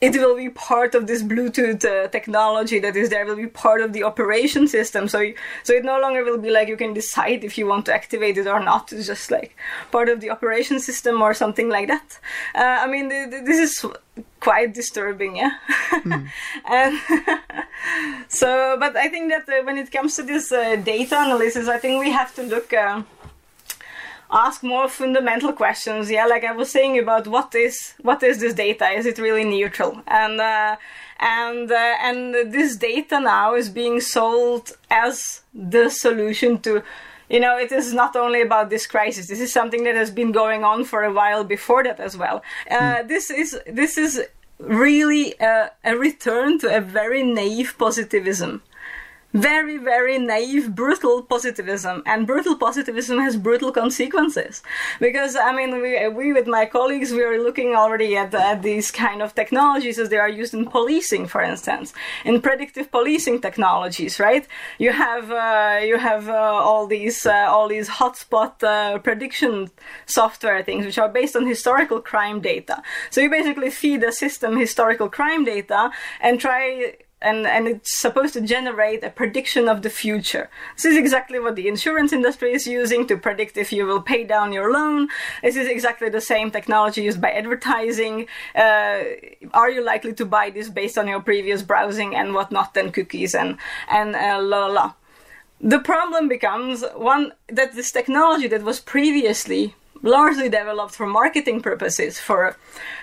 it 0.00 0.12
will 0.12 0.36
be 0.36 0.50
part 0.50 0.94
of 0.94 1.06
this 1.06 1.22
Bluetooth 1.22 1.82
uh, 1.84 2.08
technology 2.08 2.78
that 2.80 2.96
is 2.96 3.08
there. 3.08 3.24
Will 3.24 3.36
be 3.36 3.46
part 3.46 3.80
of 3.80 3.94
the 3.94 4.02
operation 4.02 4.68
system. 4.68 5.08
So, 5.08 5.20
you, 5.20 5.34
so 5.62 5.72
it 5.72 5.84
no 5.84 5.98
longer 5.98 6.22
will 6.22 6.38
be 6.38 6.50
like 6.50 6.68
you 6.68 6.76
can 6.76 6.92
decide 6.92 7.44
if 7.44 7.56
you 7.56 7.66
want 7.66 7.86
to 7.86 7.94
activate 7.94 8.36
it 8.36 8.46
or 8.46 8.60
not. 8.60 8.92
It's 8.92 9.06
just 9.06 9.30
like 9.30 9.56
part 9.90 10.10
of 10.10 10.20
the 10.20 10.30
operation 10.30 10.80
system 10.80 11.22
or 11.22 11.32
something 11.32 11.70
like 11.70 11.88
that. 11.88 12.18
Uh, 12.54 12.84
I 12.84 12.86
mean, 12.86 13.08
th- 13.08 13.30
th- 13.30 13.44
this 13.46 13.58
is 13.58 13.86
quite 14.40 14.74
disturbing, 14.74 15.36
yeah. 15.36 15.52
Mm. 15.92 16.28
and 16.66 16.98
so, 18.28 18.76
but 18.78 18.96
I 18.96 19.08
think 19.08 19.30
that 19.30 19.48
uh, 19.48 19.64
when 19.64 19.78
it 19.78 19.90
comes 19.90 20.14
to 20.16 20.22
this 20.22 20.52
uh, 20.52 20.76
data 20.76 21.16
analysis, 21.18 21.68
I 21.68 21.78
think 21.78 22.04
we 22.04 22.10
have 22.10 22.34
to 22.34 22.42
look 22.42 22.74
uh, 22.74 23.02
ask 24.30 24.62
more 24.62 24.88
fundamental 24.88 25.52
questions 25.52 26.10
yeah 26.10 26.26
like 26.26 26.44
i 26.44 26.52
was 26.52 26.70
saying 26.70 26.98
about 26.98 27.26
what 27.26 27.54
is 27.54 27.94
what 28.02 28.22
is 28.22 28.38
this 28.38 28.54
data? 28.54 28.88
Is 28.88 29.06
it 29.06 29.18
really 29.18 29.44
neutral? 29.44 30.02
And 30.06 30.40
uh, 30.40 30.76
and 31.18 31.70
uh, 31.70 31.94
and 32.00 32.52
this 32.52 32.76
data 32.76 33.20
now 33.20 33.54
is 33.54 33.68
being 33.68 34.00
sold 34.00 34.76
as 34.90 35.42
the 35.54 35.88
solution 35.90 36.58
to 36.60 36.82
you 37.28 37.40
know 37.40 37.56
it 37.58 37.72
is 37.72 37.92
not 37.92 38.16
only 38.16 38.42
about 38.42 38.70
this 38.70 38.86
crisis. 38.86 39.28
This 39.28 39.40
is 39.40 39.52
something 39.52 39.84
that 39.84 39.96
has 39.96 40.10
been 40.10 40.32
going 40.32 40.64
on 40.64 40.84
for 40.84 41.04
a 41.04 41.12
while 41.12 41.44
before 41.44 41.82
that 41.84 42.00
as 42.00 42.16
well. 42.16 42.42
Uh, 42.70 42.96
mm. 42.96 43.08
this 43.08 43.30
is 43.30 43.58
this 43.66 43.98
is 43.98 44.22
really 44.58 45.34
a, 45.40 45.70
a 45.84 45.96
return 45.96 46.58
to 46.58 46.74
a 46.74 46.80
very 46.80 47.22
naive 47.22 47.74
positivism 47.78 48.62
very, 49.36 49.78
very 49.78 50.18
naive, 50.18 50.74
brutal 50.74 51.22
positivism. 51.22 52.02
And 52.06 52.26
brutal 52.26 52.56
positivism 52.56 53.18
has 53.18 53.36
brutal 53.36 53.72
consequences. 53.72 54.62
Because, 55.00 55.36
I 55.36 55.54
mean, 55.54 55.80
we, 55.80 56.08
we 56.08 56.32
with 56.32 56.46
my 56.46 56.66
colleagues, 56.66 57.12
we 57.12 57.22
are 57.22 57.42
looking 57.42 57.74
already 57.74 58.16
at, 58.16 58.34
at 58.34 58.62
these 58.62 58.90
kind 58.90 59.22
of 59.22 59.34
technologies 59.34 59.98
as 59.98 60.08
they 60.08 60.18
are 60.18 60.28
used 60.28 60.54
in 60.54 60.66
policing, 60.66 61.26
for 61.26 61.42
instance, 61.42 61.92
in 62.24 62.40
predictive 62.40 62.90
policing 62.90 63.40
technologies, 63.40 64.18
right? 64.18 64.46
You 64.78 64.92
have, 64.92 65.30
uh, 65.30 65.80
you 65.84 65.98
have 65.98 66.28
uh, 66.28 66.32
all 66.68 66.86
these, 66.86 67.26
uh, 67.26 67.46
all 67.48 67.68
these 67.68 67.88
hotspot 67.88 68.62
uh, 68.62 68.98
prediction 68.98 69.70
software 70.06 70.62
things, 70.62 70.84
which 70.84 70.98
are 70.98 71.08
based 71.08 71.36
on 71.36 71.46
historical 71.46 72.00
crime 72.00 72.40
data. 72.40 72.82
So 73.10 73.20
you 73.20 73.30
basically 73.30 73.70
feed 73.70 74.02
a 74.02 74.12
system 74.12 74.56
historical 74.56 75.08
crime 75.08 75.44
data 75.44 75.90
and 76.20 76.40
try 76.40 76.94
and, 77.22 77.46
and 77.46 77.66
it's 77.66 77.96
supposed 77.96 78.34
to 78.34 78.40
generate 78.40 79.02
a 79.02 79.10
prediction 79.10 79.68
of 79.68 79.82
the 79.82 79.90
future. 79.90 80.50
This 80.76 80.84
is 80.84 80.96
exactly 80.96 81.38
what 81.38 81.56
the 81.56 81.66
insurance 81.66 82.12
industry 82.12 82.52
is 82.52 82.66
using 82.66 83.06
to 83.06 83.16
predict 83.16 83.56
if 83.56 83.72
you 83.72 83.86
will 83.86 84.02
pay 84.02 84.24
down 84.24 84.52
your 84.52 84.72
loan. 84.72 85.08
This 85.42 85.56
is 85.56 85.68
exactly 85.68 86.10
the 86.10 86.20
same 86.20 86.50
technology 86.50 87.02
used 87.02 87.20
by 87.20 87.30
advertising. 87.30 88.26
Uh, 88.54 89.02
are 89.54 89.70
you 89.70 89.82
likely 89.82 90.12
to 90.14 90.26
buy 90.26 90.50
this 90.50 90.68
based 90.68 90.98
on 90.98 91.08
your 91.08 91.20
previous 91.20 91.62
browsing 91.62 92.14
and 92.14 92.34
whatnot, 92.34 92.76
and 92.76 92.92
cookies 92.92 93.34
and 93.34 93.56
and 93.88 94.14
uh, 94.14 94.38
la 94.42 94.66
la 94.66 94.66
la. 94.66 94.94
The 95.60 95.80
problem 95.80 96.28
becomes 96.28 96.84
one 96.94 97.32
that 97.48 97.74
this 97.74 97.90
technology 97.90 98.46
that 98.48 98.62
was 98.62 98.78
previously 98.78 99.74
largely 100.02 100.48
developed 100.48 100.94
for 100.94 101.06
marketing 101.06 101.60
purposes, 101.60 102.18
for 102.18 102.56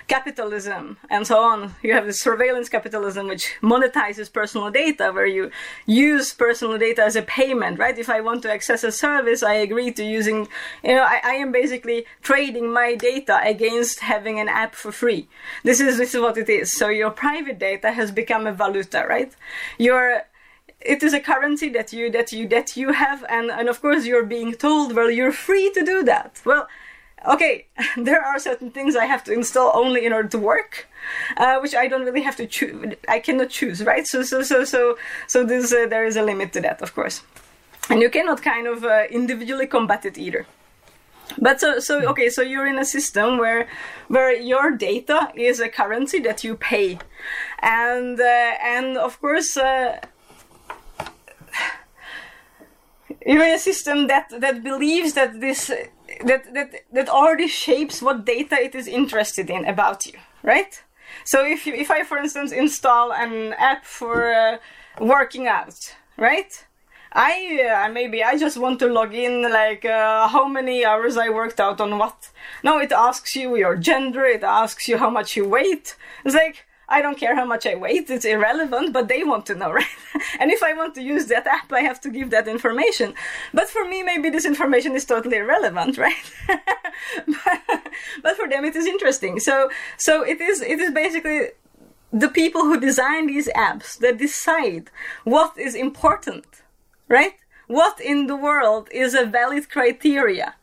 capitalism, 0.08 0.96
and 1.10 1.26
so 1.26 1.38
on. 1.38 1.74
You 1.82 1.92
have 1.94 2.06
the 2.06 2.12
surveillance 2.12 2.68
capitalism, 2.68 3.28
which 3.28 3.54
monetizes 3.62 4.32
personal 4.32 4.70
data, 4.70 5.10
where 5.12 5.26
you 5.26 5.50
use 5.86 6.32
personal 6.32 6.78
data 6.78 7.02
as 7.02 7.16
a 7.16 7.22
payment, 7.22 7.78
right? 7.78 7.98
If 7.98 8.08
I 8.08 8.20
want 8.20 8.42
to 8.42 8.52
access 8.52 8.84
a 8.84 8.92
service, 8.92 9.42
I 9.42 9.54
agree 9.54 9.90
to 9.92 10.04
using, 10.04 10.48
you 10.82 10.94
know, 10.94 11.04
I, 11.04 11.20
I 11.24 11.34
am 11.34 11.52
basically 11.52 12.06
trading 12.22 12.72
my 12.72 12.94
data 12.94 13.40
against 13.44 14.00
having 14.00 14.40
an 14.40 14.48
app 14.48 14.74
for 14.74 14.92
free. 14.92 15.28
This 15.62 15.80
is 15.80 15.98
this 15.98 16.14
is 16.14 16.20
what 16.20 16.38
it 16.38 16.48
is. 16.48 16.72
So 16.72 16.88
your 16.88 17.10
private 17.10 17.58
data 17.58 17.92
has 17.92 18.10
become 18.10 18.46
a 18.46 18.52
valuta, 18.52 19.06
right? 19.06 19.32
Your 19.78 20.22
it 20.84 21.02
is 21.02 21.14
a 21.14 21.20
currency 21.20 21.68
that 21.70 21.92
you 21.92 22.10
that 22.10 22.32
you 22.32 22.46
that 22.48 22.76
you 22.76 22.92
have 22.92 23.24
and 23.28 23.50
and 23.50 23.68
of 23.68 23.80
course 23.80 24.04
you're 24.04 24.24
being 24.24 24.52
told 24.52 24.94
well 24.94 25.10
you're 25.10 25.32
free 25.32 25.70
to 25.72 25.82
do 25.84 26.02
that 26.02 26.40
well 26.44 26.68
okay, 27.26 27.66
there 27.96 28.22
are 28.22 28.38
certain 28.38 28.70
things 28.70 28.96
I 28.96 29.06
have 29.06 29.24
to 29.24 29.32
install 29.32 29.72
only 29.74 30.04
in 30.06 30.12
order 30.12 30.28
to 30.28 30.38
work, 30.38 30.88
uh, 31.36 31.58
which 31.58 31.74
I 31.74 31.88
don't 31.88 32.04
really 32.04 32.22
have 32.22 32.36
to 32.36 32.46
choose. 32.46 32.94
I 33.08 33.18
cannot 33.20 33.50
choose, 33.50 33.84
right? 33.84 34.06
So, 34.06 34.22
so, 34.22 34.42
so, 34.42 34.64
so, 34.64 34.96
so 35.26 35.44
this, 35.44 35.72
uh, 35.72 35.86
there 35.86 36.04
is 36.04 36.16
a 36.16 36.22
limit 36.22 36.52
to 36.54 36.60
that, 36.62 36.82
of 36.82 36.94
course, 36.94 37.22
and 37.90 38.00
you 38.00 38.10
cannot 38.10 38.42
kind 38.42 38.66
of 38.66 38.84
uh, 38.84 39.04
individually 39.10 39.66
combat 39.66 40.04
it 40.04 40.18
either. 40.18 40.46
But 41.38 41.58
so, 41.58 41.78
so 41.78 42.00
okay, 42.10 42.28
so 42.28 42.42
you're 42.42 42.66
in 42.66 42.78
a 42.78 42.84
system 42.84 43.38
where, 43.38 43.66
where 44.08 44.34
your 44.34 44.72
data 44.72 45.32
is 45.34 45.58
a 45.58 45.70
currency 45.70 46.20
that 46.20 46.44
you 46.44 46.54
pay, 46.54 46.98
and 47.60 48.20
uh, 48.20 48.52
and 48.62 48.98
of 48.98 49.18
course 49.22 49.56
uh, 49.56 50.00
you're 53.26 53.44
in 53.44 53.54
a 53.54 53.58
system 53.58 54.06
that 54.08 54.32
that 54.38 54.62
believes 54.62 55.14
that 55.14 55.40
this 55.40 55.70
that 56.24 56.52
that 56.54 56.70
that 56.92 57.08
already 57.08 57.48
shapes 57.48 58.02
what 58.02 58.24
data 58.24 58.56
it 58.56 58.74
is 58.74 58.86
interested 58.86 59.50
in 59.50 59.64
about 59.64 60.06
you, 60.06 60.18
right? 60.42 60.82
So 61.24 61.44
if 61.44 61.66
you 61.66 61.74
if 61.74 61.90
I 61.90 62.04
for 62.04 62.18
instance 62.18 62.52
install 62.52 63.12
an 63.12 63.54
app 63.54 63.84
for 63.84 64.32
uh, 64.32 64.58
working 65.00 65.48
out, 65.48 65.94
right? 66.16 66.64
I 67.12 67.86
uh, 67.86 67.92
maybe 67.92 68.24
I 68.24 68.36
just 68.36 68.58
want 68.58 68.80
to 68.80 68.88
log 68.88 69.14
in 69.14 69.42
like 69.42 69.84
uh, 69.84 70.26
how 70.28 70.48
many 70.48 70.84
hours 70.84 71.16
I 71.16 71.28
worked 71.30 71.60
out 71.60 71.80
on 71.80 71.96
what. 71.98 72.30
No, 72.64 72.78
it 72.78 72.90
asks 72.90 73.36
you 73.36 73.56
your 73.56 73.76
gender, 73.76 74.24
it 74.24 74.42
asks 74.42 74.88
you 74.88 74.98
how 74.98 75.10
much 75.10 75.36
you 75.36 75.48
weigh. 75.48 75.82
It's 76.24 76.34
like 76.34 76.66
I 76.88 77.00
don't 77.02 77.18
care 77.18 77.34
how 77.34 77.44
much 77.44 77.66
I 77.66 77.74
weigh, 77.74 78.04
it's 78.08 78.24
irrelevant, 78.24 78.92
but 78.92 79.08
they 79.08 79.24
want 79.24 79.46
to 79.46 79.54
know, 79.54 79.72
right? 79.80 79.86
and 80.38 80.50
if 80.50 80.62
I 80.62 80.74
want 80.74 80.94
to 80.96 81.02
use 81.02 81.26
that 81.26 81.46
app, 81.46 81.72
I 81.72 81.80
have 81.80 82.00
to 82.02 82.10
give 82.10 82.30
that 82.30 82.48
information. 82.48 83.14
But 83.52 83.68
for 83.68 83.84
me, 83.86 84.02
maybe 84.02 84.30
this 84.30 84.44
information 84.44 84.94
is 84.94 85.04
totally 85.04 85.38
irrelevant, 85.38 85.98
right? 86.06 86.32
but, 86.46 87.92
but 88.22 88.36
for 88.36 88.48
them, 88.48 88.64
it 88.64 88.76
is 88.76 88.86
interesting. 88.86 89.40
So, 89.40 89.70
so 89.96 90.22
it 90.22 90.40
is, 90.40 90.60
it 90.60 90.80
is 90.80 90.90
basically 90.92 91.48
the 92.12 92.28
people 92.28 92.62
who 92.62 92.78
design 92.78 93.26
these 93.26 93.48
apps 93.48 93.98
that 93.98 94.18
decide 94.18 94.90
what 95.24 95.58
is 95.58 95.74
important, 95.74 96.46
right? 97.08 97.34
What 97.66 98.00
in 98.00 98.26
the 98.26 98.36
world 98.36 98.88
is 98.92 99.14
a 99.14 99.24
valid 99.24 99.70
criteria 99.70 100.54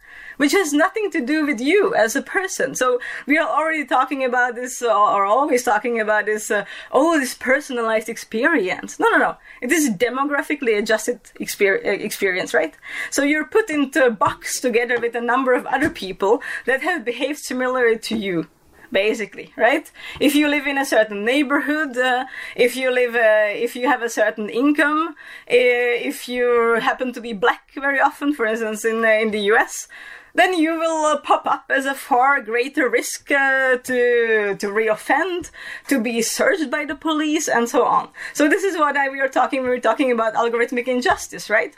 which 0.41 0.54
has 0.54 0.73
nothing 0.73 1.12
to 1.12 1.21
do 1.23 1.45
with 1.45 1.62
you 1.62 1.93
as 1.93 2.15
a 2.15 2.21
person. 2.23 2.73
So 2.73 2.99
we 3.27 3.38
are 3.38 3.47
already 3.47 3.86
talking 3.86 4.25
about 4.25 4.56
this, 4.56 4.82
uh, 4.82 4.88
or 4.88 5.23
always 5.23 5.62
talking 5.62 5.99
about 5.99 6.25
this, 6.25 6.49
uh, 6.49 6.65
oh, 6.91 7.19
this 7.19 7.36
personalized 7.36 8.10
experience. 8.10 8.99
No, 8.99 9.08
no, 9.12 9.19
no. 9.19 9.38
It 9.62 9.71
is 9.71 9.91
demographically 9.91 10.75
adjusted 10.80 11.19
uh, 11.39 11.89
experience, 12.10 12.56
right? 12.56 12.73
So 13.12 13.21
you're 13.21 13.45
put 13.45 13.69
into 13.69 14.04
a 14.04 14.10
box 14.10 14.60
together 14.60 14.99
with 14.99 15.13
a 15.13 15.21
number 15.21 15.54
of 15.54 15.67
other 15.67 15.91
people 15.91 16.41
that 16.65 16.82
have 16.82 17.06
behaved 17.06 17.39
similarly 17.39 17.99
to 17.99 18.17
you 18.17 18.47
basically 18.91 19.54
right 19.56 19.89
if 20.19 20.36
you 20.36 20.49
live 20.49 20.67
in 20.67 20.77
a 20.77 20.86
certain 20.86 21.23
neighborhood 21.23 21.97
uh, 21.97 22.25
if 22.58 22.75
you 22.75 22.91
live 22.91 23.15
uh, 23.15 23.47
if 23.65 23.73
you 23.73 23.88
have 23.88 24.01
a 24.01 24.10
certain 24.10 24.49
income 24.49 25.15
uh, 25.49 26.10
if 26.10 26.27
you 26.27 26.77
happen 26.82 27.13
to 27.13 27.21
be 27.21 27.32
black 27.32 27.71
very 27.75 28.01
often 28.01 28.34
for 28.34 28.45
instance 28.45 28.84
in 28.84 29.06
uh, 29.06 29.08
in 29.08 29.32
the 29.32 29.39
US 29.54 29.88
then 30.34 30.54
you 30.54 30.78
will 30.80 31.06
uh, 31.06 31.17
pop 31.17 31.46
up 31.46 31.65
as 31.70 31.86
a 31.86 31.94
far 31.94 32.41
greater 32.41 32.89
risk 32.89 33.32
uh, 33.32 33.78
to 33.78 34.56
to 34.56 34.67
reoffend, 34.67 35.52
to 35.88 36.00
be 36.00 36.22
searched 36.22 36.70
by 36.70 36.86
the 36.86 36.96
police, 36.96 37.48
and 37.48 37.67
so 37.67 37.86
on. 37.86 38.10
So 38.34 38.48
this 38.48 38.63
is 38.63 38.78
what 38.78 38.98
I, 38.98 39.10
we 39.10 39.20
are 39.20 39.28
talking. 39.28 39.63
We 39.63 39.70
were 39.70 39.80
talking 39.80 40.12
about 40.12 40.34
algorithmic 40.34 40.88
injustice, 40.88 41.50
right? 41.50 41.76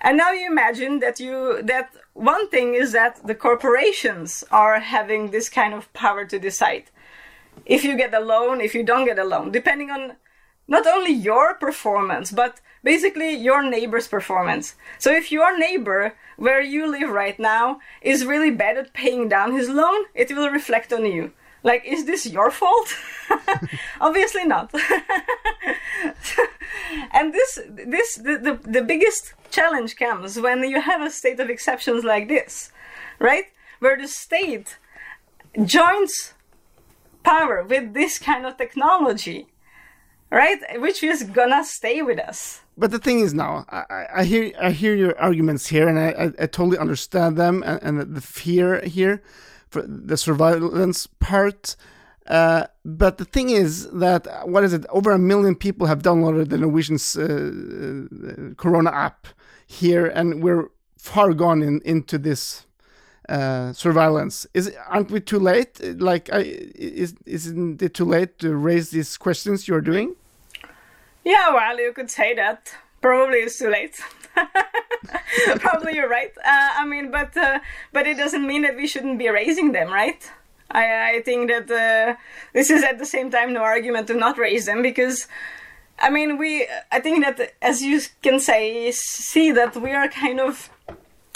And 0.00 0.16
now 0.16 0.30
you 0.32 0.46
imagine 0.46 1.00
that 1.00 1.18
you 1.18 1.62
that 1.62 1.90
one 2.14 2.48
thing 2.48 2.74
is 2.74 2.92
that 2.92 3.26
the 3.26 3.34
corporations 3.34 4.44
are 4.50 4.80
having 4.80 5.30
this 5.30 5.48
kind 5.48 5.74
of 5.74 5.92
power 5.92 6.24
to 6.24 6.38
decide 6.38 6.84
if 7.66 7.84
you 7.84 7.96
get 7.96 8.14
a 8.14 8.20
loan, 8.20 8.60
if 8.60 8.74
you 8.74 8.82
don't 8.82 9.04
get 9.04 9.18
a 9.18 9.24
loan, 9.24 9.50
depending 9.50 9.90
on 9.90 10.16
not 10.66 10.86
only 10.86 11.12
your 11.12 11.54
performance, 11.54 12.30
but 12.30 12.60
basically 12.84 13.34
your 13.34 13.62
neighbor's 13.62 14.06
performance. 14.06 14.76
So 14.98 15.10
if 15.12 15.32
your 15.32 15.58
neighbor 15.58 16.14
where 16.38 16.62
you 16.62 16.90
live 16.90 17.10
right 17.10 17.38
now 17.38 17.80
is 18.00 18.24
really 18.24 18.50
bad 18.50 18.78
at 18.78 18.92
paying 18.92 19.28
down 19.28 19.52
his 19.52 19.68
loan, 19.68 20.04
it 20.14 20.30
will 20.30 20.50
reflect 20.50 20.92
on 20.92 21.04
you. 21.04 21.32
Like, 21.64 21.82
is 21.84 22.06
this 22.06 22.24
your 22.24 22.52
fault? 22.52 22.94
Obviously 24.00 24.44
not. 24.44 24.72
and 27.12 27.34
this, 27.34 27.58
this, 27.68 28.14
the, 28.14 28.38
the, 28.38 28.70
the 28.70 28.82
biggest 28.82 29.34
challenge 29.50 29.96
comes 29.96 30.38
when 30.38 30.62
you 30.62 30.80
have 30.80 31.02
a 31.02 31.10
state 31.10 31.40
of 31.40 31.50
exceptions 31.50 32.04
like 32.04 32.28
this, 32.28 32.70
right? 33.18 33.46
Where 33.80 34.00
the 34.00 34.06
state 34.06 34.78
joins 35.64 36.34
power 37.24 37.64
with 37.64 37.94
this 37.94 38.20
kind 38.20 38.46
of 38.46 38.56
technology, 38.56 39.48
right? 40.30 40.60
Which 40.80 41.02
is 41.02 41.24
gonna 41.24 41.64
stay 41.64 42.00
with 42.00 42.20
us. 42.20 42.60
But 42.78 42.92
the 42.92 43.00
thing 43.00 43.18
is 43.18 43.34
now, 43.34 43.66
I, 43.68 44.06
I 44.18 44.24
hear 44.24 44.52
I 44.60 44.70
hear 44.70 44.94
your 44.94 45.18
arguments 45.20 45.66
here, 45.66 45.88
and 45.88 45.98
I, 45.98 46.08
I, 46.10 46.24
I 46.44 46.46
totally 46.46 46.78
understand 46.78 47.36
them, 47.36 47.64
and, 47.66 47.82
and, 47.82 48.14
the 48.14 48.20
fear 48.20 48.80
here, 48.84 49.20
for 49.68 49.82
the 49.82 50.16
surveillance 50.16 51.08
part. 51.18 51.74
Uh, 52.28 52.66
but 52.84 53.18
the 53.18 53.24
thing 53.24 53.50
is 53.50 53.90
that 53.90 54.28
what 54.48 54.62
is 54.62 54.72
it? 54.72 54.86
Over 54.90 55.10
a 55.10 55.18
million 55.18 55.56
people 55.56 55.88
have 55.88 56.02
downloaded 56.02 56.50
the 56.50 56.58
Norwegian's 56.58 57.16
uh, 57.16 57.24
uh, 57.24 58.54
Corona 58.54 58.90
app 58.90 59.26
here, 59.66 60.06
and 60.06 60.40
we're 60.40 60.70
far 60.96 61.34
gone 61.34 61.62
in, 61.62 61.80
into 61.84 62.16
this 62.16 62.64
uh, 63.28 63.72
surveillance. 63.72 64.46
Is 64.54 64.72
aren't 64.86 65.10
we 65.10 65.20
too 65.20 65.40
late? 65.40 65.80
Like, 66.00 66.32
I, 66.32 66.42
is 66.76 67.16
isn't 67.26 67.82
it 67.82 67.94
too 67.94 68.04
late 68.04 68.38
to 68.38 68.54
raise 68.54 68.90
these 68.90 69.16
questions 69.16 69.66
you're 69.66 69.80
doing? 69.80 70.14
Yeah, 71.28 71.52
well, 71.52 71.78
you 71.78 71.92
could 71.92 72.10
say 72.10 72.34
that. 72.36 72.74
Probably 73.02 73.40
it's 73.40 73.58
too 73.58 73.68
late. 73.68 74.00
Probably 75.60 75.94
you're 75.96 76.08
right. 76.08 76.32
Uh, 76.38 76.70
I 76.80 76.86
mean, 76.86 77.10
but 77.10 77.36
uh, 77.36 77.58
but 77.92 78.06
it 78.06 78.16
doesn't 78.16 78.46
mean 78.46 78.62
that 78.62 78.76
we 78.76 78.86
shouldn't 78.86 79.18
be 79.18 79.28
raising 79.28 79.72
them, 79.72 79.92
right? 79.92 80.22
I 80.70 80.84
I 81.16 81.22
think 81.22 81.50
that 81.50 81.70
uh, 81.70 82.16
this 82.54 82.70
is 82.70 82.82
at 82.82 82.98
the 82.98 83.04
same 83.04 83.30
time 83.30 83.52
no 83.52 83.60
argument 83.60 84.06
to 84.06 84.14
not 84.14 84.38
raise 84.38 84.64
them 84.64 84.80
because. 84.80 85.28
I 86.00 86.10
mean, 86.10 86.38
we. 86.38 86.66
I 86.92 87.00
think 87.00 87.24
that, 87.24 87.54
as 87.60 87.82
you 87.82 88.00
can 88.22 88.38
say, 88.38 88.92
see 88.92 89.50
that 89.50 89.76
we 89.76 89.90
are 89.90 90.08
kind 90.08 90.38
of 90.38 90.70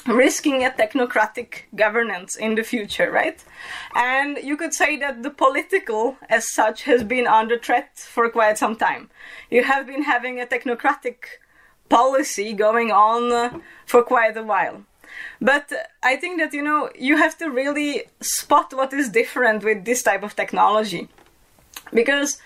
risking 0.07 0.65
a 0.65 0.71
technocratic 0.71 1.63
governance 1.75 2.37
in 2.37 2.55
the 2.55 2.63
future, 2.63 3.11
right? 3.11 3.43
And 3.95 4.39
you 4.39 4.57
could 4.57 4.75
say 4.75 4.97
that 4.97 5.23
the 5.23 5.31
political, 5.31 6.17
as 6.29 6.53
such, 6.53 6.83
has 6.83 7.05
been 7.05 7.27
under 7.27 7.59
threat 7.59 7.91
for 7.99 8.29
quite 8.29 8.59
some 8.59 8.77
time. 8.77 9.11
You 9.51 9.65
have 9.65 9.87
been 9.87 10.03
having 10.03 10.41
a 10.41 10.47
technocratic 10.47 11.17
policy 11.89 12.53
going 12.53 12.91
on 12.91 13.33
uh, 13.33 13.59
for 13.87 14.03
quite 14.03 14.37
a 14.37 14.43
while. 14.43 14.83
But 15.41 15.73
I 16.03 16.17
think 16.17 16.41
that, 16.41 16.53
you 16.53 16.63
know, 16.63 16.91
you 16.99 17.17
have 17.17 17.37
to 17.39 17.51
really 17.51 18.05
spot 18.21 18.73
what 18.73 18.93
is 18.93 19.11
different 19.11 19.63
with 19.63 19.85
this 19.85 20.03
type 20.03 20.23
of 20.23 20.35
technology. 20.35 21.09
Because 21.93 22.39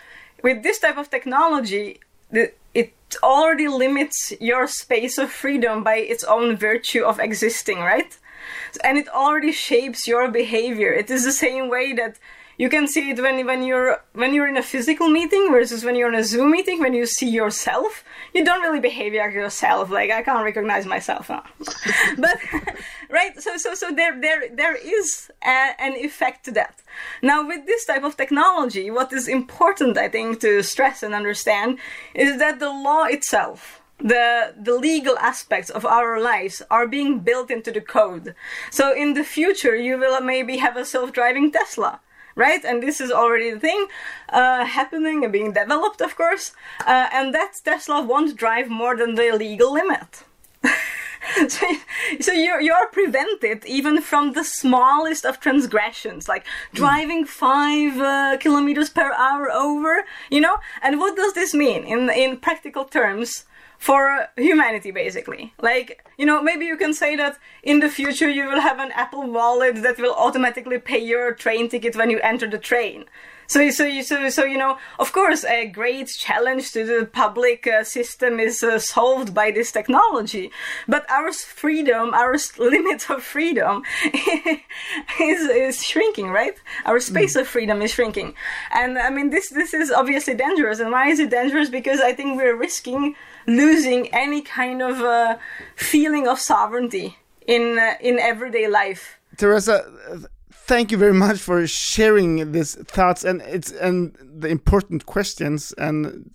with 0.43 0.63
this 0.63 0.79
type 0.81 0.99
of 0.99 1.11
technology, 1.11 2.01
it 2.33 2.93
already 3.23 3.69
limits 3.69 4.33
your 4.41 4.67
space 4.67 5.19
of 5.19 5.31
freedom 5.31 5.83
by 5.83 5.97
its 5.97 6.25
own 6.25 6.57
virtue 6.57 7.05
of 7.05 7.19
existing, 7.21 7.81
right? 7.81 8.17
And 8.85 8.99
it 8.99 9.09
already 9.09 9.53
shapes 9.53 10.07
your 10.07 10.31
behavior. 10.31 10.93
It 10.93 11.11
is 11.11 11.25
the 11.25 11.33
same 11.33 11.69
way 11.69 11.93
that 11.95 12.19
you 12.59 12.69
can 12.71 12.87
see 12.89 13.11
it 13.11 13.21
when 13.21 13.45
when 13.47 13.63
you're 13.63 14.03
when 14.15 14.33
you're 14.35 14.49
in 14.49 14.57
a 14.57 14.63
physical 14.63 15.09
meeting 15.09 15.51
versus 15.51 15.85
when 15.85 15.95
you're 15.95 16.09
in 16.09 16.19
a 16.19 16.25
Zoom 16.25 16.51
meeting. 16.51 16.81
When 16.81 16.95
you 16.95 17.07
see 17.07 17.29
yourself, 17.29 18.03
you 18.35 18.45
don't 18.45 18.63
really 18.63 18.81
behave 18.81 19.13
like 19.15 19.35
yourself. 19.35 19.91
Like 19.91 20.11
I 20.11 20.23
can't 20.23 20.45
recognize 20.45 20.87
myself, 20.87 21.29
but 22.19 22.39
right. 23.11 23.41
So 23.41 23.57
so 23.57 23.75
so 23.75 23.93
there 23.93 24.19
there 24.21 24.49
there 24.55 24.77
is 24.77 25.31
a, 25.45 25.75
an 25.79 25.95
effect 25.97 26.45
to 26.47 26.53
that. 26.53 26.83
Now 27.23 27.47
with 27.47 27.67
this 27.67 27.85
type 27.85 28.05
of 28.05 28.17
technology, 28.17 28.91
what 28.91 29.13
is 29.13 29.29
important, 29.29 29.99
I 29.99 30.09
think, 30.09 30.41
to 30.41 30.63
stress 30.63 31.03
and 31.03 31.15
understand 31.15 31.79
is 32.15 32.39
that 32.39 32.59
the 32.59 32.71
law 32.71 33.05
itself 33.05 33.83
the 33.99 34.53
the 34.63 34.75
legal 34.75 35.17
aspects 35.19 35.71
of 35.71 35.87
our 35.87 36.21
lives 36.21 36.61
are 36.71 36.87
being 36.87 37.21
built 37.21 37.51
into 37.51 37.73
the 37.73 37.81
code. 37.81 38.35
So 38.71 38.95
in 38.95 39.15
the 39.15 39.25
future, 39.25 39.75
you 39.75 39.97
will 39.99 40.21
maybe 40.21 40.59
have 40.59 40.77
a 40.77 40.85
self-driving 40.85 41.53
Tesla 41.53 42.01
right? 42.37 42.65
And 42.65 42.83
this 42.83 43.01
is 43.01 43.11
already 43.11 43.51
the 43.51 43.59
thing 43.59 43.87
uh, 44.29 44.65
happening 44.65 45.25
and 45.25 45.33
being 45.33 45.53
developed, 45.53 46.01
of 46.01 46.15
course. 46.15 46.53
Uh, 46.87 47.09
and 47.13 47.35
that 47.35 47.53
Tesla 47.65 48.03
won't 48.03 48.37
drive 48.37 48.69
more 48.69 48.97
than 48.97 49.17
the 49.17 49.33
legal 49.33 49.73
limit. 49.73 50.23
so, 51.49 51.67
so 52.21 52.33
you're, 52.33 52.61
you're 52.61 52.89
prevented 52.89 53.65
even 53.65 54.01
from 54.01 54.35
the 54.35 54.45
smallest 54.45 55.25
of 55.25 55.41
transgressions, 55.41 56.29
like 56.29 56.47
driving 56.75 57.25
five 57.25 57.99
uh, 57.99 58.37
kilometers 58.39 58.91
per 58.91 59.13
hour 59.15 59.51
over, 59.51 60.05
you 60.31 60.41
know? 60.41 60.59
And 60.83 61.01
what 61.01 61.17
does 61.17 61.33
this 61.33 61.55
mean 61.55 61.85
in, 61.85 62.11
in 62.11 62.37
practical 62.37 62.85
terms? 62.85 63.45
For 63.79 64.29
humanity 64.37 64.91
basically. 64.91 65.53
Like 65.61 66.05
you 66.19 66.27
know 66.27 66.43
maybe 66.43 66.67
you 66.67 66.77
can 66.77 66.95
say 66.95 67.17
that 67.17 67.39
in 67.63 67.81
the 67.81 67.89
future 67.89 68.29
you 68.29 68.47
will 68.47 68.61
have 68.61 68.79
an 68.79 68.93
apple 68.93 69.31
wallet 69.31 69.83
that 69.83 69.99
will 69.99 70.15
automatically 70.15 70.79
pay 70.79 70.99
your 70.99 71.33
train 71.33 71.69
ticket 71.69 71.97
when 71.97 72.11
you 72.11 72.21
enter 72.21 72.49
the 72.49 72.59
train 72.59 73.05
so, 73.47 73.71
so, 73.71 74.03
so, 74.03 74.29
so 74.29 74.45
you 74.45 74.59
know, 74.59 74.79
of 74.99 75.13
course, 75.13 75.45
a 75.45 75.67
great 75.67 76.09
challenge 76.09 76.73
to 76.73 76.85
the 76.85 77.07
public 77.07 77.67
uh, 77.67 77.85
system 77.85 78.41
is 78.41 78.63
uh, 78.63 78.79
solved 78.79 79.35
by 79.35 79.51
this 79.51 79.73
technology. 79.73 80.51
But 80.89 81.09
our 81.11 81.33
freedom, 81.33 82.15
our 82.15 82.37
limit 82.59 83.11
of 83.11 83.23
freedom, 83.23 83.83
is 85.21 85.41
is 85.49 85.85
shrinking, 85.85 86.29
right? 86.29 86.55
Our 86.85 87.01
space 87.01 87.37
mm. 87.37 87.41
of 87.41 87.49
freedom 87.49 87.83
is 87.83 87.93
shrinking, 87.93 88.35
and 88.73 88.99
I 88.99 89.11
mean, 89.11 89.31
this 89.31 89.51
this 89.51 89.75
is 89.75 89.91
obviously 89.91 90.35
dangerous. 90.35 90.81
And 90.81 90.91
why 90.91 91.09
is 91.09 91.21
it 91.21 91.31
dangerous? 91.31 91.71
Because 91.71 92.01
I 92.01 92.13
think 92.13 92.37
we're 92.37 92.57
risking 92.57 93.15
losing 93.47 94.13
any 94.13 94.43
kind 94.43 94.83
of 94.83 95.01
uh, 95.01 95.39
feeling 95.77 96.27
of 96.27 96.39
sovereignty 96.39 97.17
in 97.47 97.79
uh, 97.79 97.95
in 98.01 98.19
everyday 98.19 98.69
life. 98.69 99.19
Tereza, 99.37 100.27
thank 100.67 100.91
you 100.91 100.99
very 100.99 101.15
much 101.15 101.39
for 101.39 101.65
sharing 101.67 102.51
these 102.51 102.75
thoughts 102.75 103.25
and 103.25 103.41
it's 103.43 103.71
and 103.71 104.17
the 104.21 104.49
important 104.49 105.07
questions 105.07 105.73
and 105.79 106.31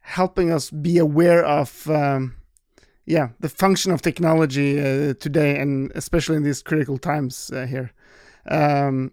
helping 0.00 0.50
us 0.50 0.70
be 0.70 0.96
aware 0.96 1.44
of 1.44 1.88
um, 1.90 2.34
yeah 3.04 3.28
the 3.40 3.48
function 3.48 3.92
of 3.92 4.00
technology 4.00 4.80
uh, 4.80 5.12
today 5.20 5.58
and 5.58 5.92
especially 5.94 6.36
in 6.36 6.42
these 6.42 6.62
critical 6.62 6.98
times 6.98 7.50
uh, 7.54 7.66
here. 7.66 7.92
Um, 8.50 9.12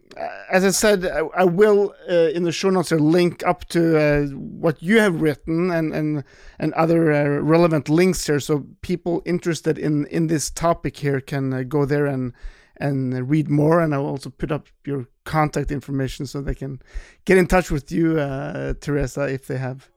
as 0.52 0.66
I 0.66 0.72
said, 0.72 1.06
I, 1.06 1.20
I 1.20 1.44
will 1.44 1.94
uh, 2.10 2.30
in 2.34 2.42
the 2.42 2.52
show 2.52 2.72
notes 2.72 2.92
link 2.92 3.46
up 3.46 3.64
to 3.70 3.96
uh, 3.96 4.26
what 4.34 4.82
you 4.82 5.00
have 5.00 5.22
written 5.22 5.70
and 5.70 5.94
and 5.94 6.24
and 6.58 6.74
other 6.74 7.12
uh, 7.12 7.40
relevant 7.40 7.90
links 7.90 8.26
here, 8.26 8.40
so 8.40 8.66
people 8.82 9.22
interested 9.26 9.78
in 9.78 10.08
in 10.08 10.28
this 10.28 10.50
topic 10.50 10.98
here 10.98 11.22
can 11.22 11.54
uh, 11.54 11.62
go 11.62 11.86
there 11.86 12.08
and 12.08 12.34
and 12.80 13.30
read 13.30 13.50
more. 13.50 13.82
And 13.82 13.94
I'll 13.94 14.06
also 14.06 14.30
put 14.30 14.52
up 14.52 14.68
your 14.86 15.08
contact 15.26 15.72
information 15.72 16.26
so 16.26 16.42
they 16.42 16.56
can 16.56 16.82
get 17.26 17.38
in 17.38 17.48
touch 17.48 17.70
with 17.72 17.92
you, 17.92 18.20
uh, 18.20 18.74
Tereza, 18.74 19.32
if 19.32 19.48
they 19.48 19.58
have 19.58 19.90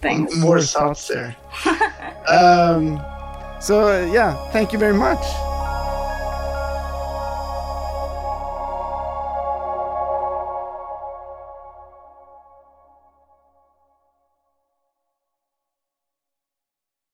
Thanks. 0.00 0.36
more 0.36 0.60
thoughts 0.60 1.08
there. 1.08 1.36
um, 2.28 3.02
so, 3.60 3.88
uh, 3.88 4.10
yeah, 4.12 4.50
thank 4.50 4.72
you 4.72 4.78
very 4.78 4.94
much. 4.94 5.47